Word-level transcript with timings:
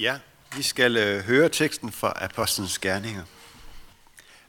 Ja, 0.00 0.18
vi 0.56 0.62
skal 0.62 0.96
øh, 0.96 1.24
høre 1.24 1.48
teksten 1.48 1.92
fra 1.92 2.12
Apostlenes 2.16 2.78
Gerninger. 2.78 3.24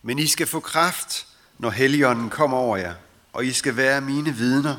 Men 0.01 0.19
I 0.19 0.27
skal 0.27 0.47
få 0.47 0.59
kraft, 0.59 1.27
når 1.57 1.69
Helligånden 1.69 2.29
kommer 2.29 2.57
over 2.57 2.77
jer, 2.77 2.93
og 3.33 3.45
I 3.45 3.53
skal 3.53 3.77
være 3.77 4.01
mine 4.01 4.35
vidner, 4.35 4.77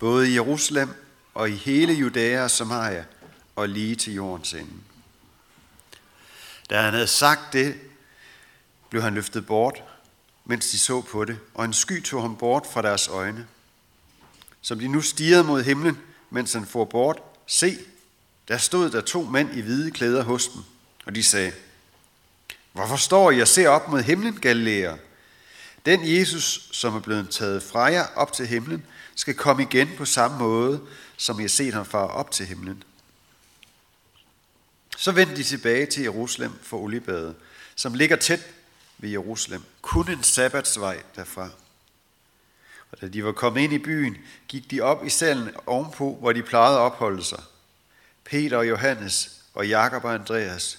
både 0.00 0.30
i 0.30 0.34
Jerusalem 0.34 0.88
og 1.34 1.50
i 1.50 1.54
hele 1.54 1.92
Judæa 1.92 2.42
og 2.42 2.50
Samaria, 2.50 3.04
og 3.56 3.68
lige 3.68 3.96
til 3.96 4.14
jordens 4.14 4.52
ende. 4.52 4.72
Da 6.70 6.80
han 6.80 6.92
havde 6.92 7.06
sagt 7.06 7.52
det, 7.52 7.80
blev 8.90 9.02
han 9.02 9.14
løftet 9.14 9.46
bort, 9.46 9.82
mens 10.44 10.70
de 10.70 10.78
så 10.78 11.00
på 11.00 11.24
det, 11.24 11.38
og 11.54 11.64
en 11.64 11.72
sky 11.72 12.02
tog 12.02 12.22
ham 12.22 12.36
bort 12.36 12.66
fra 12.72 12.82
deres 12.82 13.08
øjne. 13.08 13.46
Som 14.62 14.78
de 14.78 14.88
nu 14.88 15.00
stirrede 15.00 15.44
mod 15.44 15.62
himlen, 15.62 15.98
mens 16.30 16.52
han 16.52 16.66
for 16.66 16.84
bort, 16.84 17.22
se, 17.46 17.78
der 18.48 18.58
stod 18.58 18.90
der 18.90 19.00
to 19.00 19.22
mænd 19.22 19.56
i 19.56 19.60
hvide 19.60 19.90
klæder 19.90 20.22
hos 20.22 20.48
dem, 20.48 20.62
og 21.06 21.14
de 21.14 21.22
sagde, 21.22 21.52
Hvorfor 22.72 22.96
står 22.96 23.30
I 23.30 23.40
og 23.40 23.48
ser 23.48 23.68
op 23.68 23.88
mod 23.88 24.02
himlen, 24.02 24.40
Galileer? 24.40 24.96
Den 25.86 26.00
Jesus, 26.16 26.68
som 26.72 26.96
er 26.96 27.00
blevet 27.00 27.30
taget 27.30 27.62
fra 27.62 27.82
jer 27.82 28.06
op 28.14 28.32
til 28.32 28.46
himlen, 28.46 28.86
skal 29.14 29.34
komme 29.34 29.62
igen 29.62 29.90
på 29.96 30.04
samme 30.04 30.38
måde, 30.38 30.80
som 31.16 31.38
I 31.38 31.42
har 31.42 31.48
set 31.48 31.74
ham 31.74 31.86
far 31.86 32.06
op 32.06 32.30
til 32.30 32.46
himlen. 32.46 32.82
Så 34.96 35.12
vendte 35.12 35.36
de 35.36 35.42
tilbage 35.42 35.86
til 35.86 36.02
Jerusalem 36.02 36.52
for 36.62 36.78
oliebadet, 36.78 37.34
som 37.74 37.94
ligger 37.94 38.16
tæt 38.16 38.40
ved 38.98 39.10
Jerusalem, 39.10 39.62
kun 39.82 40.10
en 40.10 40.22
sabbatsvej 40.22 41.02
derfra. 41.16 41.48
Og 42.92 43.00
da 43.00 43.08
de 43.08 43.24
var 43.24 43.32
kommet 43.32 43.60
ind 43.60 43.72
i 43.72 43.78
byen, 43.78 44.16
gik 44.48 44.70
de 44.70 44.80
op 44.80 45.06
i 45.06 45.10
salen 45.10 45.50
ovenpå, 45.66 46.16
hvor 46.20 46.32
de 46.32 46.42
plejede 46.42 46.76
at 46.76 46.80
opholde 46.80 47.24
sig. 47.24 47.42
Peter 48.24 48.56
og 48.56 48.68
Johannes 48.68 49.30
og 49.54 49.68
Jakob 49.68 50.04
og 50.04 50.14
Andreas, 50.14 50.78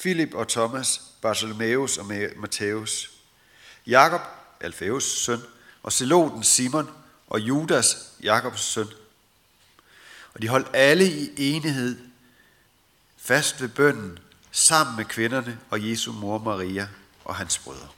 Philip 0.00 0.34
og 0.34 0.48
Thomas, 0.48 1.00
Bartholomeus 1.22 1.98
og 1.98 2.06
Matthæus, 2.36 3.10
Jakob, 3.86 4.20
Alfæus 4.60 5.04
søn, 5.04 5.40
og 5.82 5.92
Seloten 5.92 6.44
Simon 6.44 6.90
og 7.26 7.40
Judas, 7.40 7.96
Jakobs 8.22 8.60
søn. 8.60 8.88
Og 10.34 10.42
de 10.42 10.48
holdt 10.48 10.70
alle 10.74 11.06
i 11.06 11.32
enighed 11.36 11.98
fast 13.16 13.60
ved 13.60 13.68
bønden, 13.68 14.18
sammen 14.50 14.96
med 14.96 15.04
kvinderne 15.04 15.58
og 15.70 15.90
Jesu 15.90 16.12
mor 16.12 16.38
Maria 16.38 16.88
og 17.24 17.34
hans 17.36 17.58
brødre. 17.58 17.88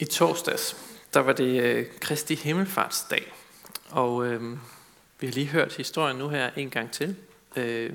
I 0.00 0.04
torsdags, 0.04 0.76
der 1.14 1.20
var 1.20 1.32
det 1.32 1.62
øh, 1.62 1.86
Kristi 2.00 2.34
Himmelfartsdag, 2.34 3.32
og 3.90 4.26
øh, 4.26 4.58
vi 5.20 5.26
har 5.26 5.34
lige 5.34 5.46
hørt 5.46 5.76
historien 5.76 6.16
nu 6.16 6.28
her 6.28 6.50
en 6.56 6.70
gang 6.70 6.90
til. 6.90 7.16
Øh, 7.56 7.92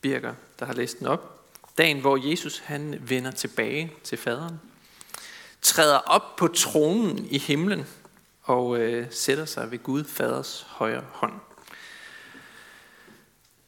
Birger, 0.00 0.34
der 0.58 0.66
har 0.66 0.72
læst 0.72 0.98
den 0.98 1.06
op. 1.06 1.40
Dagen, 1.78 2.00
hvor 2.00 2.30
Jesus 2.30 2.58
han 2.58 2.98
vender 3.00 3.30
tilbage 3.30 3.92
til 4.04 4.18
faderen, 4.18 4.60
træder 5.62 5.98
op 5.98 6.36
på 6.36 6.48
tronen 6.48 7.26
i 7.30 7.38
himlen 7.38 7.86
og 8.42 8.78
øh, 8.78 9.06
sætter 9.10 9.44
sig 9.44 9.70
ved 9.70 9.78
Gud 9.78 10.04
faders 10.04 10.66
højre 10.68 11.04
hånd. 11.12 11.32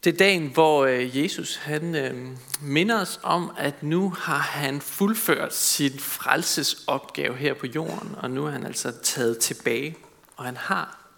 Det 0.06 0.12
er 0.12 0.18
dagen, 0.18 0.46
hvor 0.46 0.84
øh, 0.84 1.22
Jesus 1.22 1.56
han 1.56 1.94
øh, 1.94 2.36
minder 2.62 3.00
os 3.00 3.20
om, 3.22 3.50
at 3.58 3.82
nu 3.82 4.10
har 4.10 4.38
han 4.38 4.80
fuldført 4.80 5.54
sin 5.54 5.98
frelsesopgave 5.98 7.36
her 7.36 7.54
på 7.54 7.66
jorden, 7.66 8.14
og 8.14 8.30
nu 8.30 8.46
er 8.46 8.50
han 8.50 8.66
altså 8.66 8.92
taget 9.02 9.38
tilbage, 9.38 9.96
og 10.36 10.44
han 10.44 10.56
har 10.56 11.08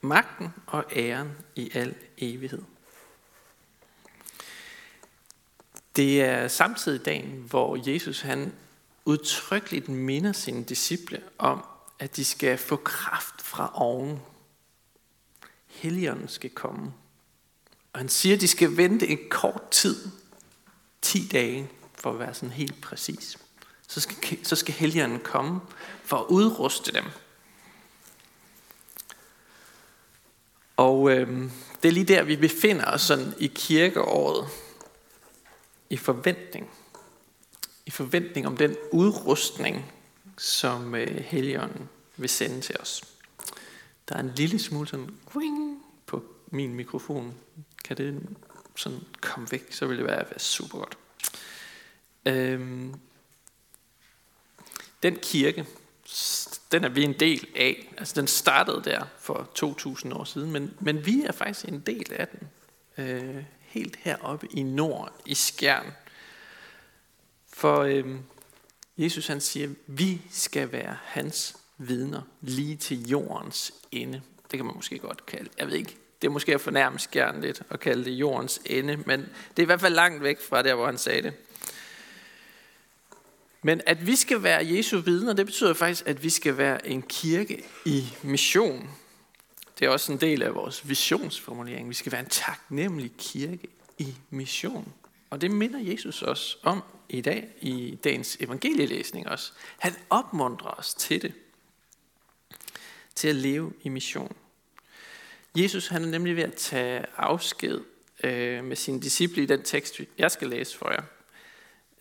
magten 0.00 0.48
og 0.66 0.84
æren 0.96 1.32
i 1.56 1.70
al 1.74 1.94
evighed. 2.18 2.62
Det 5.96 6.22
er 6.22 6.48
samtidig 6.48 7.04
dagen, 7.04 7.44
hvor 7.50 7.90
Jesus 7.92 8.20
han 8.20 8.52
udtrykkeligt 9.04 9.88
minder 9.88 10.32
sine 10.32 10.64
disciple 10.64 11.22
om, 11.38 11.64
at 11.98 12.16
de 12.16 12.24
skal 12.24 12.58
få 12.58 12.76
kraft 12.76 13.42
fra 13.42 13.70
oven. 13.74 14.20
Helligånden 15.66 16.28
skal 16.28 16.50
komme. 16.50 16.92
Og 17.94 18.00
han 18.00 18.08
siger, 18.08 18.34
at 18.34 18.40
de 18.40 18.48
skal 18.48 18.76
vente 18.76 19.06
en 19.06 19.18
kort 19.30 19.70
tid, 19.70 20.08
10 21.02 21.28
dage, 21.32 21.70
for 21.94 22.12
at 22.12 22.18
være 22.18 22.34
sådan 22.34 22.50
helt 22.50 22.80
præcis. 22.80 23.38
Så 23.88 24.00
skal, 24.00 24.46
så 24.46 24.56
skal 24.56 24.74
helligånden 24.74 25.20
komme 25.20 25.60
for 26.04 26.16
at 26.16 26.26
udruste 26.28 26.92
dem. 26.92 27.04
Og 30.76 31.10
øh, 31.10 31.50
det 31.82 31.88
er 31.88 31.92
lige 31.92 32.04
der, 32.04 32.22
vi 32.22 32.36
befinder 32.36 32.84
os 32.84 33.02
sådan 33.02 33.34
i 33.38 33.46
kirkeåret. 33.46 34.48
I 35.90 35.96
forventning. 35.96 36.70
I 37.86 37.90
forventning 37.90 38.46
om 38.46 38.56
den 38.56 38.76
udrustning, 38.92 39.92
som 40.38 40.94
øh, 40.94 41.16
Helligånden 41.24 41.88
vil 42.16 42.28
sende 42.28 42.60
til 42.60 42.80
os. 42.80 43.04
Der 44.08 44.14
er 44.14 44.20
en 44.20 44.32
lille 44.36 44.58
smule 44.58 44.88
sådan 44.88 45.10
ring 45.36 45.82
på 46.06 46.24
min 46.50 46.74
mikrofon. 46.74 47.34
Kan 47.84 47.96
det 47.96 48.22
sådan 48.76 49.00
komme 49.20 49.48
væk, 49.50 49.72
så 49.72 49.86
vil 49.86 49.98
det 49.98 50.06
være, 50.06 50.30
være 50.30 50.38
super 50.38 50.78
godt. 50.78 50.98
Øhm, 52.26 52.94
den 55.02 55.16
kirke, 55.16 55.66
den 56.72 56.84
er 56.84 56.88
vi 56.88 57.02
en 57.02 57.20
del 57.20 57.48
af. 57.56 57.94
Altså 57.98 58.20
den 58.20 58.26
startede 58.26 58.82
der 58.84 59.04
for 59.18 59.50
2000 59.54 60.14
år 60.14 60.24
siden, 60.24 60.52
men, 60.52 60.74
men 60.80 61.06
vi 61.06 61.22
er 61.22 61.32
faktisk 61.32 61.68
en 61.68 61.80
del 61.80 62.12
af 62.12 62.28
den. 62.28 62.48
Øh, 62.98 63.44
helt 63.60 63.96
heroppe 63.96 64.48
i 64.50 64.62
nord, 64.62 65.12
i 65.26 65.34
Skjern. 65.34 65.92
For 67.52 67.78
øh, 67.78 68.16
Jesus 68.96 69.26
han 69.26 69.40
siger, 69.40 69.68
vi 69.86 70.22
skal 70.30 70.72
være 70.72 70.96
hans 71.02 71.56
vidner 71.78 72.22
lige 72.40 72.76
til 72.76 73.08
jordens 73.08 73.74
ende. 73.92 74.22
Det 74.50 74.58
kan 74.58 74.66
man 74.66 74.76
måske 74.76 74.98
godt 74.98 75.26
kalde. 75.26 75.50
Jeg 75.58 75.66
ved 75.66 75.74
ikke, 75.74 75.96
det 76.24 76.30
er 76.30 76.32
måske 76.32 76.54
at 76.54 76.60
fornærme 76.60 76.98
skjern 76.98 77.40
lidt 77.40 77.62
at 77.70 77.80
kalde 77.80 78.04
det 78.04 78.10
jordens 78.10 78.60
ende, 78.66 78.96
men 78.96 79.20
det 79.20 79.58
er 79.58 79.62
i 79.62 79.64
hvert 79.64 79.80
fald 79.80 79.94
langt 79.94 80.22
væk 80.22 80.40
fra 80.40 80.62
der, 80.62 80.74
hvor 80.74 80.86
han 80.86 80.98
sagde 80.98 81.22
det. 81.22 81.32
Men 83.62 83.80
at 83.86 84.06
vi 84.06 84.16
skal 84.16 84.42
være 84.42 84.66
Jesu 84.66 85.00
vidner, 85.00 85.32
det 85.32 85.46
betyder 85.46 85.74
faktisk, 85.74 86.06
at 86.06 86.22
vi 86.22 86.30
skal 86.30 86.56
være 86.56 86.86
en 86.86 87.02
kirke 87.02 87.64
i 87.84 88.04
mission. 88.22 88.90
Det 89.78 89.86
er 89.86 89.90
også 89.90 90.12
en 90.12 90.20
del 90.20 90.42
af 90.42 90.54
vores 90.54 90.88
visionsformulering. 90.88 91.88
Vi 91.88 91.94
skal 91.94 92.12
være 92.12 92.20
en 92.20 92.30
taknemmelig 92.30 93.12
kirke 93.18 93.68
i 93.98 94.14
mission. 94.30 94.92
Og 95.30 95.40
det 95.40 95.50
minder 95.50 95.78
Jesus 95.78 96.22
os 96.22 96.58
om 96.62 96.82
i 97.08 97.20
dag, 97.20 97.48
i 97.60 97.98
dagens 98.04 98.36
evangelielæsning 98.40 99.28
også. 99.28 99.52
Han 99.78 99.92
opmuntrer 100.10 100.78
os 100.78 100.94
til 100.94 101.22
det. 101.22 101.32
Til 103.14 103.28
at 103.28 103.36
leve 103.36 103.72
i 103.82 103.88
mission. 103.88 104.36
Jesus 105.56 105.86
han 105.86 106.04
er 106.04 106.08
nemlig 106.08 106.36
ved 106.36 106.42
at 106.42 106.54
tage 106.54 107.06
afsked 107.16 107.80
øh, 108.24 108.64
med 108.64 108.76
sine 108.76 109.00
disciple 109.00 109.42
i 109.42 109.46
den 109.46 109.62
tekst, 109.62 110.00
jeg 110.18 110.30
skal 110.30 110.48
læse 110.48 110.78
for 110.78 110.90
jer. 110.90 111.02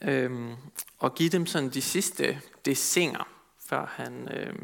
Øh, 0.02 0.58
og 1.00 1.16
give 1.16 1.30
dem 1.30 1.46
sådan 1.46 1.69
de 1.69 1.81
sidste 1.81 2.41
desinger, 2.66 3.30
før 3.66 3.86
han, 3.86 4.30
øh, 4.38 4.56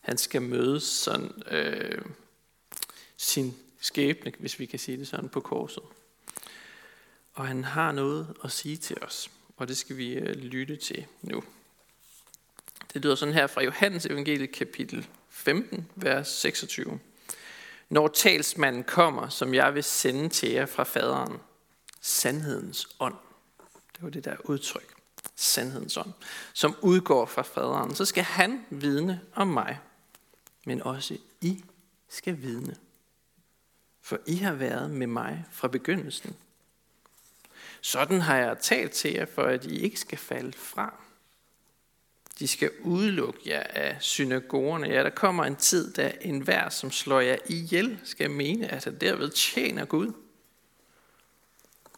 han 0.00 0.18
skal 0.18 0.42
møde 0.42 0.80
sådan, 0.80 1.42
øh, 1.50 2.02
sin 3.16 3.56
skæbne, 3.80 4.32
hvis 4.38 4.58
vi 4.58 4.66
kan 4.66 4.78
sige 4.78 4.98
det 4.98 5.08
sådan, 5.08 5.28
på 5.28 5.40
korset. 5.40 5.82
Og 7.34 7.46
han 7.46 7.64
har 7.64 7.92
noget 7.92 8.34
at 8.44 8.52
sige 8.52 8.76
til 8.76 8.96
os, 9.02 9.30
og 9.56 9.68
det 9.68 9.76
skal 9.76 9.96
vi 9.96 10.12
øh, 10.12 10.34
lytte 10.34 10.76
til 10.76 11.06
nu. 11.22 11.44
Det 12.94 13.02
lyder 13.02 13.14
sådan 13.14 13.34
her 13.34 13.46
fra 13.46 13.62
Johannes 13.62 14.06
evangeliet 14.06 14.52
kapitel 14.52 15.08
15, 15.30 15.88
vers 15.96 16.28
26. 16.28 17.00
Når 17.92 18.08
talsmanden 18.08 18.84
kommer, 18.84 19.28
som 19.28 19.54
jeg 19.54 19.74
vil 19.74 19.84
sende 19.84 20.28
til 20.28 20.50
jer 20.50 20.66
fra 20.66 20.82
faderen, 20.82 21.40
sandhedens 22.00 22.88
ånd. 23.00 23.14
Det 23.92 24.02
var 24.02 24.10
det 24.10 24.24
der 24.24 24.36
udtryk. 24.44 24.94
Sandhedens 25.36 25.96
ånd. 25.96 26.12
Som 26.52 26.76
udgår 26.80 27.26
fra 27.26 27.42
faderen. 27.42 27.94
Så 27.94 28.04
skal 28.04 28.24
han 28.24 28.66
vidne 28.70 29.20
om 29.34 29.48
mig. 29.48 29.78
Men 30.66 30.82
også 30.82 31.18
I 31.40 31.64
skal 32.08 32.42
vidne. 32.42 32.76
For 34.02 34.18
I 34.26 34.36
har 34.36 34.52
været 34.52 34.90
med 34.90 35.06
mig 35.06 35.44
fra 35.50 35.68
begyndelsen. 35.68 36.36
Sådan 37.80 38.20
har 38.20 38.36
jeg 38.36 38.58
talt 38.58 38.92
til 38.92 39.12
jer, 39.12 39.26
for 39.26 39.42
at 39.42 39.64
I 39.64 39.80
ikke 39.80 40.00
skal 40.00 40.18
falde 40.18 40.52
fra. 40.52 40.94
De 42.38 42.48
skal 42.48 42.70
udelukke 42.80 43.40
jer 43.46 43.62
af 43.62 43.96
synagogerne. 44.00 44.88
Ja, 44.88 45.02
der 45.02 45.10
kommer 45.10 45.44
en 45.44 45.56
tid, 45.56 45.92
da 45.92 46.12
enhver, 46.20 46.68
som 46.68 46.90
slår 46.90 47.20
jer 47.20 47.36
ihjel, 47.46 48.00
skal 48.04 48.30
mene, 48.30 48.68
at 48.68 48.84
han 48.84 48.98
derved 48.98 49.30
tjener 49.30 49.84
Gud. 49.84 50.12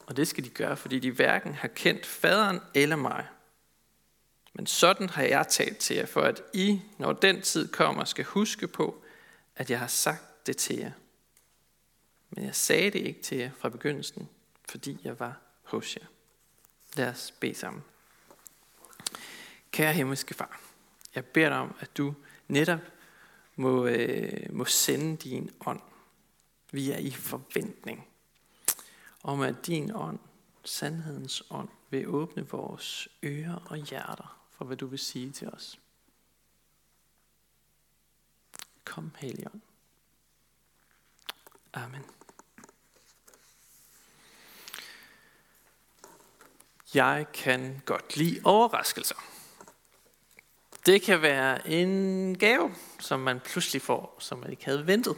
Og 0.06 0.16
det 0.16 0.28
skal 0.28 0.44
de 0.44 0.48
gøre, 0.48 0.76
fordi 0.76 0.98
de 0.98 1.10
hverken 1.10 1.54
har 1.54 1.68
kendt 1.68 2.06
faderen 2.06 2.60
eller 2.74 2.96
mig. 2.96 3.26
Men 4.54 4.66
sådan 4.66 5.08
har 5.08 5.22
jeg 5.22 5.46
talt 5.48 5.78
til 5.78 5.96
jer, 5.96 6.06
for 6.06 6.20
at 6.20 6.42
I, 6.54 6.80
når 6.98 7.12
den 7.12 7.42
tid 7.42 7.68
kommer, 7.68 8.04
skal 8.04 8.24
huske 8.24 8.68
på, 8.68 9.04
at 9.56 9.70
jeg 9.70 9.78
har 9.78 9.86
sagt 9.86 10.46
det 10.46 10.56
til 10.56 10.76
jer. 10.76 10.92
Men 12.30 12.44
jeg 12.44 12.54
sagde 12.54 12.90
det 12.90 12.98
ikke 12.98 13.22
til 13.22 13.38
jer 13.38 13.50
fra 13.58 13.68
begyndelsen, 13.68 14.28
fordi 14.68 15.00
jeg 15.04 15.20
var 15.20 15.40
hos 15.62 15.96
jer. 15.96 16.06
Lad 16.96 17.08
os 17.08 17.34
bede 17.40 17.54
sammen. 17.54 17.82
Kære 19.74 19.92
himmelske 19.92 20.34
far, 20.34 20.60
jeg 21.14 21.26
beder 21.26 21.48
dig 21.48 21.58
om, 21.58 21.74
at 21.80 21.96
du 21.96 22.14
netop 22.48 22.78
må, 23.56 23.86
øh, 23.86 24.52
må 24.52 24.64
sende 24.64 25.16
din 25.16 25.50
ånd. 25.66 25.80
Vi 26.72 26.90
er 26.90 26.98
i 26.98 27.10
forventning 27.10 28.08
om, 29.22 29.40
at 29.40 29.66
din 29.66 29.92
ånd, 29.94 30.18
sandhedens 30.64 31.42
ånd, 31.50 31.68
vil 31.90 32.08
åbne 32.08 32.48
vores 32.48 33.08
ører 33.24 33.54
og 33.54 33.76
hjerter 33.76 34.46
for, 34.50 34.64
hvad 34.64 34.76
du 34.76 34.86
vil 34.86 34.98
sige 34.98 35.32
til 35.32 35.48
os. 35.48 35.78
Kom, 38.84 39.10
Helligånd. 39.18 39.60
Amen. 41.72 42.02
Jeg 46.94 47.26
kan 47.32 47.82
godt 47.86 48.16
lide 48.16 48.40
overraskelser. 48.44 49.33
Det 50.86 51.02
kan 51.02 51.22
være 51.22 51.68
en 51.68 52.38
gave, 52.38 52.74
som 53.00 53.20
man 53.20 53.40
pludselig 53.40 53.82
får, 53.82 54.16
som 54.18 54.38
man 54.38 54.50
ikke 54.50 54.64
havde 54.64 54.86
ventet. 54.86 55.16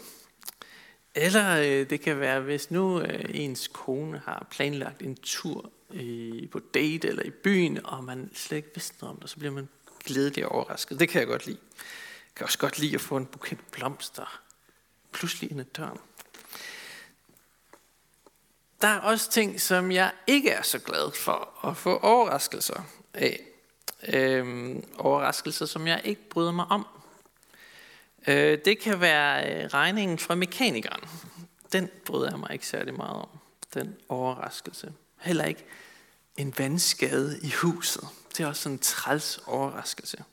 Eller 1.15 1.57
øh, 1.57 1.91
det 1.91 2.01
kan 2.01 2.21
være, 2.21 2.41
hvis 2.41 2.71
nu 2.71 3.01
øh, 3.01 3.25
ens 3.35 3.69
kone 3.69 4.23
har 4.25 4.47
planlagt 4.51 5.03
en 5.03 5.17
tur 5.23 5.71
i, 5.91 6.49
på 6.53 6.59
date 6.75 7.09
eller 7.09 7.23
i 7.23 7.31
byen, 7.31 7.87
og 7.87 8.05
man 8.05 8.31
slet 8.35 8.57
ikke 8.57 8.71
vidste 8.75 8.97
noget 9.01 9.15
om 9.15 9.21
det, 9.21 9.31
så 9.31 9.37
bliver 9.37 9.53
man 9.53 9.69
glædelig 10.05 10.47
overrasket. 10.47 11.01
Det 11.01 11.09
kan 11.09 11.19
jeg 11.19 11.29
godt 11.29 11.47
lide. 11.47 11.59
Jeg 11.77 12.35
kan 12.37 12.45
også 12.45 12.59
godt 12.59 12.79
lide 12.79 12.95
at 12.95 13.01
få 13.01 13.17
en 13.17 13.27
buket 13.27 13.59
blomster 13.73 14.41
pludselig 15.13 15.51
ind 15.51 15.61
ad 15.61 15.65
døren. 15.65 15.99
Der 18.81 18.89
er 18.89 19.01
også 19.01 19.31
ting, 19.31 19.61
som 19.61 19.93
jeg 19.93 20.13
ikke 20.27 20.51
er 20.51 20.63
så 20.63 20.79
glad 20.79 21.13
for 21.13 21.67
at 21.69 21.77
få 21.77 21.99
overraskelser 21.99 22.83
af 23.15 23.56
øh, 24.09 24.77
overraskelser, 24.99 25.67
som 25.67 25.87
jeg 25.87 26.01
ikke 26.05 26.29
bryder 26.29 26.53
mig 26.53 26.67
om. 26.67 26.87
Øh, 28.27 28.59
det 28.65 28.79
kan 28.79 29.01
være 29.01 29.55
øh, 29.55 29.67
regningen 29.67 30.19
fra 30.19 30.35
mekanikeren. 30.35 31.09
Den 31.73 31.91
bryder 32.05 32.31
jeg 32.31 32.39
mig 32.39 32.51
ikke 32.53 32.67
særlig 32.67 32.95
meget 32.95 33.17
om. 33.17 33.29
Den 33.75 33.97
overraskelse. 34.09 34.93
Heller 35.21 35.45
ikke 35.45 35.65
en 36.37 36.55
vandskade 36.59 37.41
i 37.43 37.51
huset. 37.63 38.09
Det 38.37 38.45
er 38.45 38.47
også 38.47 38.63
sådan 38.63 38.75
en 38.75 38.79
træls 38.79 39.41
overraskelse. 39.47 40.25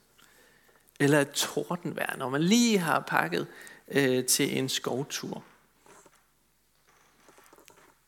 Eller 1.00 1.21
et 1.21 1.31
tordenvejr, 1.31 2.18
når 2.18 2.30
man 2.30 2.44
lige 2.44 2.77
har 2.77 3.00
pakket 3.00 3.48
øh, 3.88 4.25
til 4.25 4.57
en 4.57 4.69
skovtur. 4.69 5.44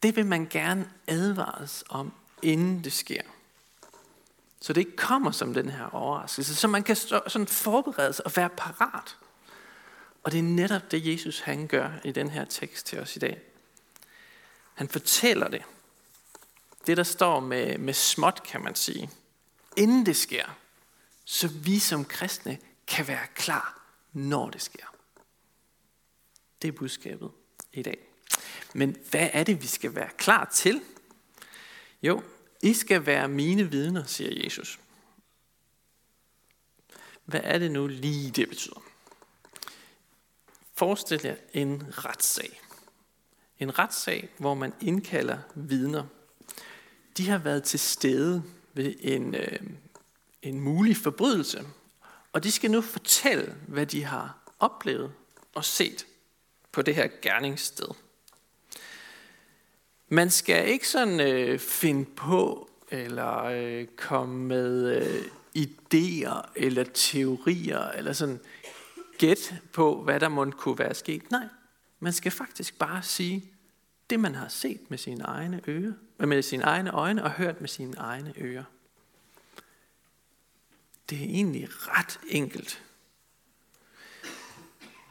Det 0.03 0.15
vil 0.15 0.25
man 0.25 0.47
gerne 0.49 0.89
advares 1.07 1.83
om, 1.89 2.13
inden 2.41 2.83
det 2.83 2.93
sker. 2.93 3.21
Så 4.65 4.73
det 4.73 4.81
ikke 4.81 4.95
kommer 4.95 5.31
som 5.31 5.53
den 5.53 5.69
her 5.69 5.95
overraskelse. 5.95 6.55
Så 6.55 6.67
man 6.67 6.83
kan 6.83 6.95
stå, 6.95 7.21
sådan 7.27 7.47
forberede 7.47 8.13
sig 8.13 8.25
og 8.25 8.31
være 8.35 8.49
parat. 8.49 9.17
Og 10.23 10.31
det 10.31 10.39
er 10.39 10.43
netop 10.43 10.91
det, 10.91 11.07
Jesus 11.07 11.39
han 11.39 11.67
gør 11.67 11.91
i 12.03 12.11
den 12.11 12.29
her 12.29 12.45
tekst 12.45 12.85
til 12.85 12.99
os 12.99 13.15
i 13.15 13.19
dag. 13.19 13.41
Han 14.73 14.87
fortæller 14.89 15.47
det. 15.47 15.63
Det, 16.87 16.97
der 16.97 17.03
står 17.03 17.39
med, 17.39 17.77
med 17.77 17.93
småt, 17.93 18.43
kan 18.43 18.63
man 18.63 18.75
sige. 18.75 19.09
Inden 19.77 20.05
det 20.05 20.15
sker, 20.15 20.57
så 21.25 21.47
vi 21.47 21.79
som 21.79 22.05
kristne 22.05 22.57
kan 22.87 23.07
være 23.07 23.27
klar, 23.35 23.81
når 24.13 24.49
det 24.49 24.61
sker. 24.61 24.95
Det 26.61 26.67
er 26.67 26.71
budskabet 26.71 27.31
i 27.73 27.81
dag. 27.81 27.97
Men 28.73 28.97
hvad 29.09 29.29
er 29.33 29.43
det, 29.43 29.61
vi 29.61 29.67
skal 29.67 29.95
være 29.95 30.09
klar 30.17 30.45
til? 30.45 30.81
Jo, 32.01 32.23
i 32.65 32.73
skal 32.73 33.05
være 33.05 33.27
mine 33.27 33.71
vidner, 33.71 34.03
siger 34.03 34.43
Jesus. 34.43 34.79
Hvad 37.25 37.41
er 37.43 37.59
det 37.59 37.71
nu 37.71 37.87
lige, 37.87 38.31
det 38.31 38.49
betyder? 38.49 38.83
Forestil 40.73 41.21
jer 41.23 41.35
en 41.53 41.83
retssag. 42.05 42.61
En 43.59 43.79
retssag, 43.79 44.29
hvor 44.37 44.53
man 44.53 44.73
indkalder 44.81 45.37
vidner. 45.55 46.03
De 47.17 47.29
har 47.29 47.37
været 47.37 47.63
til 47.63 47.79
stede 47.79 48.43
ved 48.73 48.93
en, 48.99 49.35
øh, 49.35 49.59
en 50.41 50.59
mulig 50.59 50.97
forbrydelse, 50.97 51.67
og 52.33 52.43
de 52.43 52.51
skal 52.51 52.71
nu 52.71 52.81
fortælle, 52.81 53.55
hvad 53.67 53.85
de 53.85 54.03
har 54.03 54.37
oplevet 54.59 55.13
og 55.55 55.65
set 55.65 56.05
på 56.71 56.81
det 56.81 56.95
her 56.95 57.07
gerningssted. 57.21 58.04
Man 60.15 60.29
skal 60.29 60.69
ikke 60.69 60.87
sådan 60.87 61.19
øh, 61.19 61.59
finde 61.59 62.05
på 62.05 62.69
eller 62.91 63.43
øh, 63.43 63.85
komme 63.85 64.47
med 64.47 64.95
øh, 64.95 65.25
idéer 65.57 66.49
eller 66.55 66.83
teorier 66.93 67.89
eller 67.89 68.13
sådan 68.13 68.39
gæt 69.17 69.53
på, 69.73 70.03
hvad 70.03 70.19
der 70.19 70.29
måtte 70.29 70.51
kunne 70.51 70.79
være 70.79 70.93
sket. 70.93 71.31
Nej, 71.31 71.47
man 71.99 72.13
skal 72.13 72.31
faktisk 72.31 72.79
bare 72.79 73.03
sige 73.03 73.51
det, 74.09 74.19
man 74.19 74.35
har 74.35 74.47
set 74.47 74.81
med 74.89 74.97
sine 74.97 75.23
egne 75.23 75.61
ører, 75.67 75.93
øh, 76.19 76.27
med 76.27 76.41
sine 76.41 76.63
egne 76.63 76.91
øjne 76.91 77.23
og 77.23 77.31
hørt 77.31 77.61
med 77.61 77.69
sine 77.69 77.97
egne 77.97 78.33
ører. 78.37 78.63
Det 81.09 81.17
er 81.17 81.23
egentlig 81.23 81.67
ret 81.71 82.19
enkelt. 82.27 82.84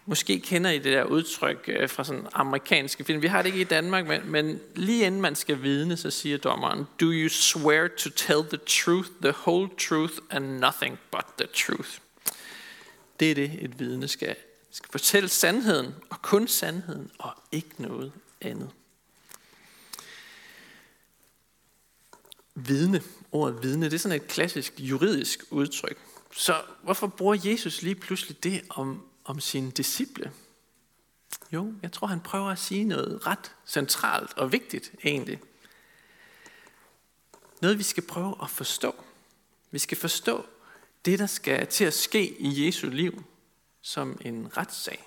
Måske 0.06 0.40
kender 0.40 0.70
I 0.70 0.78
det 0.78 0.92
der 0.92 1.04
udtryk 1.04 1.64
øh, 1.68 1.88
fra 1.88 2.04
sådan 2.04 2.26
amerikanske 2.32 3.04
film. 3.04 3.22
Vi 3.22 3.26
har 3.26 3.42
det 3.42 3.46
ikke 3.46 3.60
i 3.60 3.64
Danmark, 3.64 4.06
men, 4.06 4.30
men 4.30 4.60
lige 4.74 5.06
inden 5.06 5.20
man 5.20 5.34
skal 5.34 5.62
vidne, 5.62 5.96
så 5.96 6.10
siger 6.10 6.38
dommeren, 6.38 6.86
Do 7.00 7.06
you 7.06 7.28
swear 7.28 7.88
to 7.88 8.10
tell 8.10 8.42
the 8.48 8.58
truth, 8.66 9.08
the 9.22 9.34
whole 9.46 9.68
truth 9.78 10.14
and 10.30 10.58
nothing 10.58 10.98
but 11.10 11.24
the 11.38 11.46
truth? 11.54 11.90
Det 13.20 13.30
er 13.30 13.34
det, 13.34 13.58
et 13.60 13.80
vidne 13.80 14.08
skal. 14.08 14.36
skal 14.70 14.90
fortælle 14.90 15.28
sandheden, 15.28 15.94
og 16.10 16.22
kun 16.22 16.48
sandheden, 16.48 17.10
og 17.18 17.32
ikke 17.52 17.70
noget 17.78 18.12
andet. 18.40 18.70
Vidne, 22.54 23.02
ordet 23.32 23.62
vidne, 23.62 23.86
det 23.86 23.94
er 23.94 23.98
sådan 23.98 24.20
et 24.20 24.28
klassisk 24.28 24.72
juridisk 24.78 25.44
udtryk. 25.50 25.98
Så 26.32 26.62
hvorfor 26.82 27.06
bruger 27.06 27.36
Jesus 27.44 27.82
lige 27.82 27.94
pludselig 27.94 28.44
det 28.44 28.62
om 28.68 29.02
om 29.24 29.40
sine 29.40 29.70
disciple? 29.70 30.32
Jo, 31.52 31.74
jeg 31.82 31.92
tror, 31.92 32.06
han 32.06 32.20
prøver 32.20 32.50
at 32.50 32.58
sige 32.58 32.84
noget 32.84 33.26
ret 33.26 33.54
centralt 33.66 34.38
og 34.38 34.52
vigtigt 34.52 34.92
egentlig. 35.04 35.40
Noget, 37.62 37.78
vi 37.78 37.82
skal 37.82 38.06
prøve 38.06 38.36
at 38.42 38.50
forstå. 38.50 38.94
Vi 39.70 39.78
skal 39.78 39.98
forstå 39.98 40.46
det, 41.04 41.18
der 41.18 41.26
skal 41.26 41.66
til 41.66 41.84
at 41.84 41.94
ske 41.94 42.40
i 42.40 42.66
Jesu 42.66 42.88
liv, 42.88 43.24
som 43.82 44.18
en 44.20 44.56
retssag, 44.56 45.06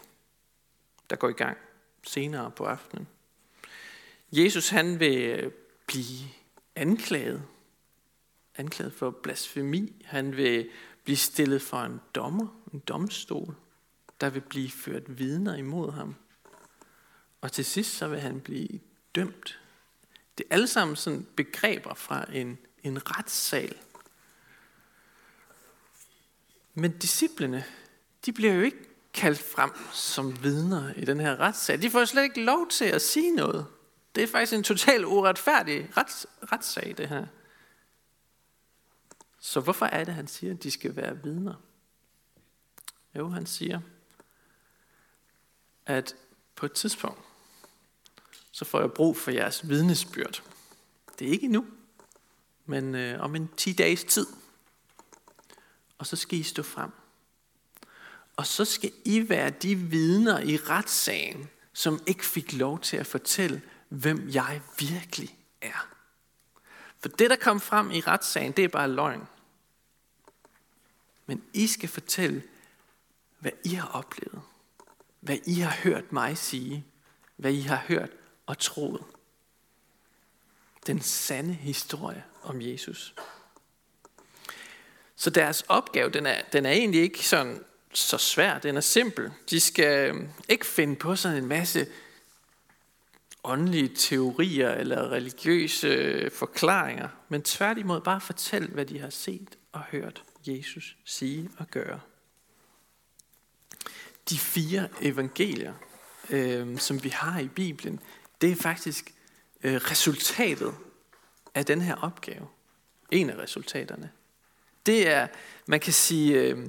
der 1.10 1.16
går 1.16 1.30
i 1.30 1.34
gang 1.34 1.58
senere 2.04 2.52
på 2.52 2.66
aftenen. 2.66 3.08
Jesus 4.32 4.70
han 4.70 5.00
vil 5.00 5.20
øh, 5.20 5.52
blive 5.88 6.28
anklaget. 6.76 7.44
Anklaget 8.56 8.94
for 8.94 9.10
blasfemi. 9.10 10.06
Han 10.06 10.38
vil 10.38 10.70
blive 11.04 11.18
stillet 11.18 11.62
for 11.62 11.78
en 11.78 12.02
dommer, 12.16 12.48
en 12.74 12.80
domstol 12.80 13.56
der 14.22 14.30
vil 14.30 14.42
blive 14.42 14.72
ført 14.72 15.18
vidner 15.18 15.56
imod 15.56 15.92
ham. 15.92 16.16
Og 17.42 17.52
til 17.52 17.66
sidst 17.66 17.98
så 17.98 18.08
vil 18.08 18.20
han 18.20 18.42
blive 18.42 18.80
dømt. 19.16 19.60
Det 20.38 20.46
er 20.50 20.54
alle 20.54 20.68
sammen 20.68 20.96
sådan 20.96 21.28
begreber 21.36 21.94
fra 21.94 22.26
en, 22.34 22.58
en 22.84 23.18
retssal. 23.18 23.78
Men 26.74 26.98
disciplene, 26.98 27.66
de 28.26 28.34
bliver 28.34 28.54
jo 28.54 28.62
ikke 28.62 28.88
kaldt 29.14 29.40
frem 29.40 29.72
som 29.94 30.44
vidner 30.44 30.94
i 30.94 31.06
den 31.06 31.20
her 31.20 31.40
retssag. 31.40 31.82
De 31.82 31.90
får 31.90 32.06
slet 32.06 32.24
ikke 32.24 32.44
lov 32.44 32.68
til 32.70 32.86
at 32.86 33.02
sige 33.02 33.36
noget. 33.36 33.66
Det 34.16 34.24
er 34.24 34.28
faktisk 34.28 34.54
en 34.54 34.64
total 34.64 35.06
uretfærdig 35.06 35.98
rets, 35.98 36.28
retssag, 36.52 36.96
det 36.98 37.10
her. 37.10 37.26
Så 39.40 39.60
hvorfor 39.60 39.86
er 39.86 40.04
det, 40.04 40.14
han 40.14 40.28
siger, 40.28 40.54
at 40.54 40.64
de 40.64 40.72
skal 40.72 40.96
være 40.96 41.24
vidner? 41.24 41.54
Jo, 43.16 43.30
han 43.30 43.46
siger, 43.46 43.80
at 45.88 46.16
på 46.56 46.66
et 46.66 46.72
tidspunkt, 46.72 47.20
så 48.52 48.66
får 48.66 48.80
jeg 48.80 48.92
brug 48.92 49.18
for 49.18 49.32
jeres 49.32 49.70
vidnesbyrd. 49.70 50.44
Det 51.20 51.28
er 51.28 51.32
ikke 51.32 51.48
nu, 51.48 51.66
men 52.66 52.96
øh, 52.96 53.22
om 53.22 53.36
en 53.36 53.50
10 53.58 53.74
dages 53.74 54.04
tid. 54.04 54.28
Og 55.98 56.08
så 56.08 56.16
skal 56.16 56.40
I 56.40 56.44
stå 56.44 56.64
frem. 56.64 56.92
Og 58.36 58.48
så 58.48 58.66
skal 58.66 58.92
I 59.06 59.30
være 59.30 59.50
de 59.50 59.76
vidner 59.76 60.40
i 60.40 60.58
retssagen, 60.58 61.50
som 61.74 62.04
ikke 62.08 62.26
fik 62.26 62.54
lov 62.54 62.80
til 62.80 62.98
at 62.98 63.08
fortælle, 63.08 63.62
hvem 63.90 64.30
jeg 64.30 64.62
virkelig 64.80 65.38
er. 65.62 65.88
For 67.00 67.10
det, 67.10 67.30
der 67.30 67.36
kom 67.36 67.62
frem 67.62 67.92
i 67.92 68.00
retssagen, 68.00 68.52
det 68.52 68.64
er 68.64 68.68
bare 68.70 68.92
løgn. 68.92 69.28
Men 71.26 71.44
I 71.54 71.68
skal 71.68 71.90
fortælle, 71.90 72.44
hvad 73.40 73.52
I 73.64 73.70
har 73.70 73.88
oplevet 73.88 74.42
hvad 75.28 75.38
I 75.46 75.60
har 75.60 75.78
hørt 75.84 76.12
mig 76.12 76.38
sige, 76.38 76.86
hvad 77.36 77.52
I 77.52 77.62
har 77.62 77.84
hørt 77.88 78.10
og 78.46 78.58
troet. 78.58 79.04
Den 80.88 81.02
sande 81.02 81.54
historie 81.54 82.24
om 82.44 82.62
Jesus. 82.62 83.16
Så 85.16 85.30
deres 85.30 85.62
opgave, 85.68 86.10
den 86.10 86.26
er, 86.26 86.42
den 86.54 86.66
er 86.66 86.72
egentlig 86.72 87.02
ikke 87.02 87.28
sådan 87.28 87.64
så 87.94 88.18
svær, 88.18 88.60
den 88.60 88.78
er 88.78 88.82
simpel. 88.82 89.32
De 89.50 89.60
skal 89.60 90.10
øhm, 90.10 90.30
ikke 90.50 90.66
finde 90.66 90.96
på 90.96 91.16
sådan 91.16 91.38
en 91.38 91.48
masse 91.48 91.88
åndelige 93.44 93.96
teorier 93.96 94.72
eller 94.72 95.12
religiøse 95.12 95.88
øh, 95.88 96.32
forklaringer, 96.32 97.10
men 97.30 97.44
tværtimod 97.44 98.02
bare 98.02 98.22
fortælle, 98.22 98.68
hvad 98.68 98.86
de 98.86 99.00
har 99.00 99.10
set 99.10 99.58
og 99.72 99.84
hørt 99.84 100.24
Jesus 100.48 100.98
sige 101.06 101.50
og 101.58 101.68
gøre. 101.68 102.00
De 104.30 104.40
fire 104.40 104.90
evangelier, 105.02 105.74
øh, 106.30 106.80
som 106.80 107.04
vi 107.04 107.10
har 107.10 107.40
i 107.40 107.48
Bibelen, 107.48 108.00
det 108.42 108.52
er 108.52 108.56
faktisk 108.56 109.14
øh, 109.64 109.76
resultatet 109.76 110.76
af 111.56 111.66
den 111.66 111.82
her 111.82 111.96
opgave. 111.96 112.48
En 113.12 113.30
af 113.30 113.38
resultaterne. 113.38 114.12
Det 114.86 115.10
er, 115.10 115.28
man 115.68 115.80
kan 115.80 115.94
sige, 115.94 116.34
øh, 116.34 116.68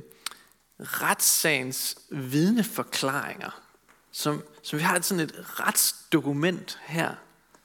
retssagens 0.80 1.98
vidneforklaringer, 2.10 3.62
som, 4.10 4.44
som 4.62 4.78
vi 4.78 4.82
har 4.82 5.00
sådan 5.00 5.24
et 5.24 5.60
retsdokument 5.60 6.80
her, 6.86 7.14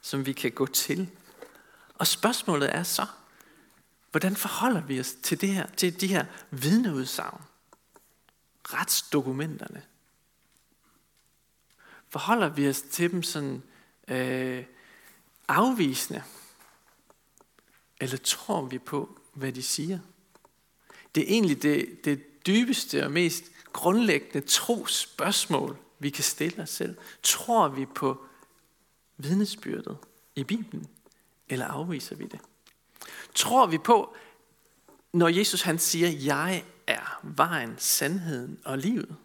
som 0.02 0.26
vi 0.26 0.34
kan 0.34 0.52
gå 0.52 0.66
til. 0.66 1.10
Og 1.96 2.08
spørgsmålet 2.08 2.76
er 2.76 2.84
så, 2.84 3.06
hvordan 4.12 4.36
forholder 4.36 4.82
vi 4.82 5.00
os 5.00 5.14
til, 5.24 5.42
det 5.42 5.50
her, 5.50 5.68
til 5.78 6.02
de 6.02 6.08
her 6.08 6.26
vidneudsagn? 6.52 7.42
Retsdokumenterne. 8.66 9.84
Forholder 12.10 12.50
vi 12.50 12.70
os 12.70 12.82
til 12.82 13.12
dem 13.12 13.24
sådan 13.24 13.64
øh, 14.08 14.66
afvisende? 15.48 16.24
Eller 18.02 18.18
tror 18.18 18.66
vi 18.66 18.78
på, 18.78 19.20
hvad 19.34 19.52
de 19.52 19.64
siger? 19.64 20.00
Det 21.16 21.24
er 21.24 21.28
egentlig 21.28 21.64
det, 21.64 22.06
det 22.06 22.46
dybeste 22.48 23.06
og 23.06 23.12
mest 23.12 23.44
grundlæggende 23.74 24.48
trospørgsmål, 24.48 25.78
vi 26.00 26.10
kan 26.10 26.24
stille 26.24 26.64
os 26.64 26.70
selv. 26.70 26.98
Tror 27.24 27.68
vi 27.68 27.86
på 27.86 28.26
vidnesbyrdet 29.18 29.98
i 30.36 30.44
Bibelen, 30.44 30.88
eller 31.50 31.66
afviser 31.66 32.16
vi 32.16 32.26
det? 32.26 32.40
Tror 33.36 33.68
vi 33.68 33.78
på, 33.78 34.16
når 35.14 35.28
Jesus 35.28 35.62
han 35.62 35.80
siger, 35.80 36.10
jeg 36.10 36.66
er 36.88 37.20
vejen, 37.24 37.76
sandheden 37.78 38.60
og 38.66 38.78
livet? 38.78 39.18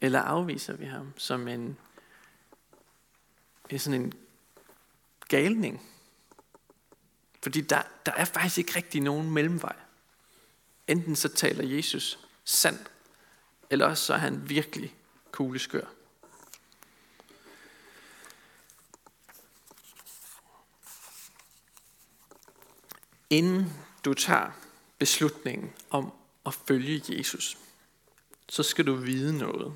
Eller 0.00 0.20
afviser 0.20 0.72
vi 0.76 0.84
ham 0.84 1.12
som 1.16 1.48
en, 1.48 1.78
sådan 3.78 4.00
en 4.00 4.12
galning? 5.28 5.82
Fordi 7.42 7.60
der, 7.60 7.82
der 8.06 8.12
er 8.12 8.24
faktisk 8.24 8.58
ikke 8.58 8.76
rigtig 8.76 9.00
nogen 9.00 9.30
mellemvej. 9.30 9.76
Enten 10.86 11.16
så 11.16 11.28
taler 11.28 11.64
Jesus 11.64 12.18
sandt, 12.44 12.90
eller 13.70 13.86
også 13.86 14.04
så 14.04 14.14
er 14.14 14.18
han 14.18 14.48
virkelig 14.48 14.96
kugleskør. 15.32 15.86
Inden 23.30 23.72
du 24.04 24.14
tager 24.14 24.63
beslutningen 24.98 25.72
om 25.90 26.12
at 26.46 26.54
følge 26.54 27.02
Jesus, 27.08 27.58
så 28.48 28.62
skal 28.62 28.86
du 28.86 28.94
vide 28.94 29.38
noget. 29.38 29.72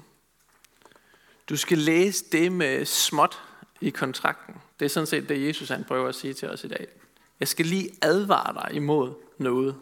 Du 1.48 1.56
skal 1.56 1.78
læse 1.78 2.24
det 2.32 2.52
med 2.52 2.84
småt 2.84 3.42
i 3.80 3.90
kontrakten. 3.90 4.54
Det 4.78 4.84
er 4.84 4.88
sådan 4.88 5.06
set 5.06 5.28
det, 5.28 5.46
Jesus 5.46 5.68
han 5.68 5.84
prøver 5.84 6.08
at 6.08 6.14
sige 6.14 6.34
til 6.34 6.48
os 6.48 6.64
i 6.64 6.68
dag. 6.68 6.86
Jeg 7.40 7.48
skal 7.48 7.66
lige 7.66 7.90
advare 8.02 8.54
dig 8.54 8.76
imod 8.76 9.14
noget. 9.38 9.76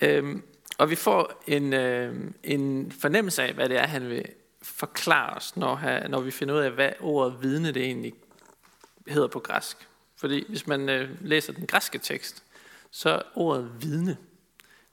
Øhm, 0.00 0.42
og 0.78 0.90
vi 0.90 0.94
får 0.94 1.42
en, 1.46 1.72
øh, 1.72 2.30
en 2.42 2.92
fornemmelse 2.92 3.42
af, 3.42 3.54
hvad 3.54 3.68
det 3.68 3.78
er, 3.78 3.86
han 3.86 4.08
vil 4.08 4.24
forklare 4.62 5.36
os, 5.36 5.56
når, 5.56 5.74
han, 5.74 6.10
når 6.10 6.20
vi 6.20 6.30
finder 6.30 6.54
ud 6.54 6.60
af, 6.60 6.70
hvad 6.70 6.92
ordet 7.00 7.42
vidne 7.42 7.72
det 7.72 7.82
egentlig 7.82 8.14
hedder 9.06 9.28
på 9.28 9.40
græsk. 9.40 9.88
Fordi 10.16 10.44
hvis 10.48 10.66
man 10.66 10.88
øh, 10.88 11.10
læser 11.20 11.52
den 11.52 11.66
græske 11.66 11.98
tekst, 11.98 12.43
så 12.94 13.22
ordet 13.34 13.82
vidne, 13.82 14.16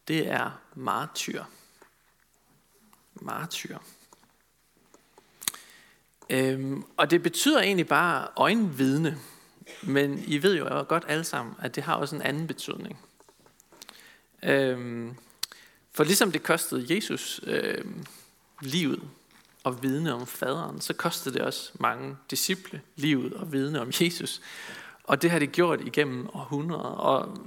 det 0.07 0.27
er 0.27 0.61
martyr. 0.75 1.43
Martyr. 3.13 3.77
Øhm, 6.29 6.83
og 6.97 7.11
det 7.11 7.23
betyder 7.23 7.61
egentlig 7.61 7.87
bare 7.87 8.27
øjenvidne. 8.35 9.17
Men 9.83 10.23
I 10.27 10.43
ved 10.43 10.57
jo 10.57 10.85
godt 10.89 11.03
alle 11.07 11.23
sammen, 11.23 11.55
at 11.59 11.75
det 11.75 11.83
har 11.83 11.95
også 11.95 12.15
en 12.15 12.21
anden 12.21 12.47
betydning. 12.47 12.99
Øhm, 14.43 15.15
for 15.91 16.03
ligesom 16.03 16.31
det 16.31 16.43
kostede 16.43 16.95
Jesus 16.95 17.41
øhm, 17.43 18.05
livet 18.61 19.09
og 19.63 19.83
vidne 19.83 20.13
om 20.13 20.27
faderen, 20.27 20.81
så 20.81 20.93
kostede 20.93 21.35
det 21.35 21.41
også 21.41 21.71
mange 21.79 22.17
disciple 22.29 22.81
livet 22.95 23.33
og 23.33 23.51
vidne 23.51 23.81
om 23.81 23.91
Jesus. 24.01 24.41
Og 25.03 25.21
det 25.21 25.31
har 25.31 25.39
det 25.39 25.51
gjort 25.51 25.81
igennem 25.81 26.27
århundreder. 26.33 26.83
Og 26.83 27.37